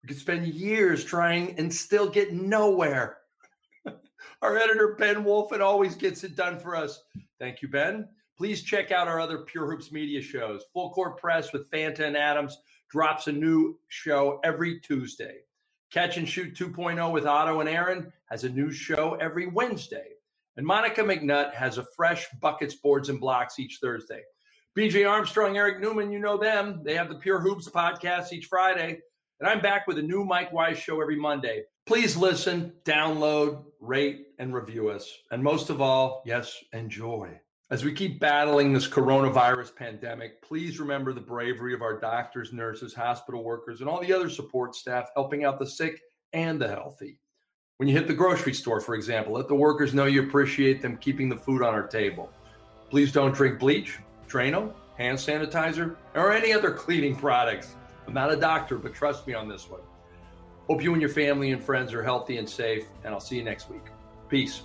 [0.01, 3.17] we could spend years trying and still get nowhere.
[4.41, 7.03] our editor, Ben Wolfen, always gets it done for us.
[7.41, 8.07] Thank you, Ben.
[8.37, 10.63] Please check out our other Pure Hoops media shows.
[10.73, 12.57] Full Court Press with Fanta and Adams
[12.89, 15.37] drops a new show every Tuesday.
[15.91, 20.09] Catch and Shoot 2.0 with Otto and Aaron has a new show every Wednesday.
[20.57, 24.21] And Monica McNutt has a fresh buckets, boards, and blocks each Thursday.
[24.77, 26.81] BJ Armstrong, Eric Newman, you know them.
[26.83, 28.99] They have the Pure Hoops podcast each Friday.
[29.39, 31.63] And I'm back with a new Mike Wise show every Monday.
[31.85, 35.09] Please listen, download, rate, and review us.
[35.31, 37.39] And most of all, yes, enjoy.
[37.71, 42.93] As we keep battling this coronavirus pandemic, please remember the bravery of our doctors, nurses,
[42.93, 45.99] hospital workers, and all the other support staff helping out the sick
[46.31, 47.17] and the healthy.
[47.77, 50.97] When you hit the grocery store, for example, let the workers know you appreciate them
[50.97, 52.31] keeping the food on our table.
[52.91, 53.97] Please don't drink bleach,
[54.29, 57.75] Drano, hand sanitizer, or any other cleaning products.
[58.05, 59.81] I'm not a doctor, but trust me on this one.
[60.67, 63.43] Hope you and your family and friends are healthy and safe, and I'll see you
[63.43, 63.85] next week.
[64.29, 64.61] Peace.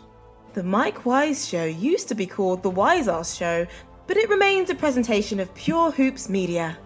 [0.53, 3.69] The Mike Wise Show used to be called The Wise Ass Show,
[4.09, 6.77] but it remains a presentation of Pure Hoops Media.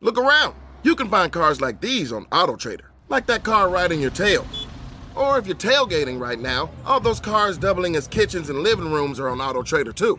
[0.00, 0.54] Look around.
[0.82, 4.46] You can find cars like these on AutoTrader, like that car riding your tail.
[5.14, 9.20] Or if you're tailgating right now, all those cars doubling as kitchens and living rooms
[9.20, 10.18] are on AutoTrader too.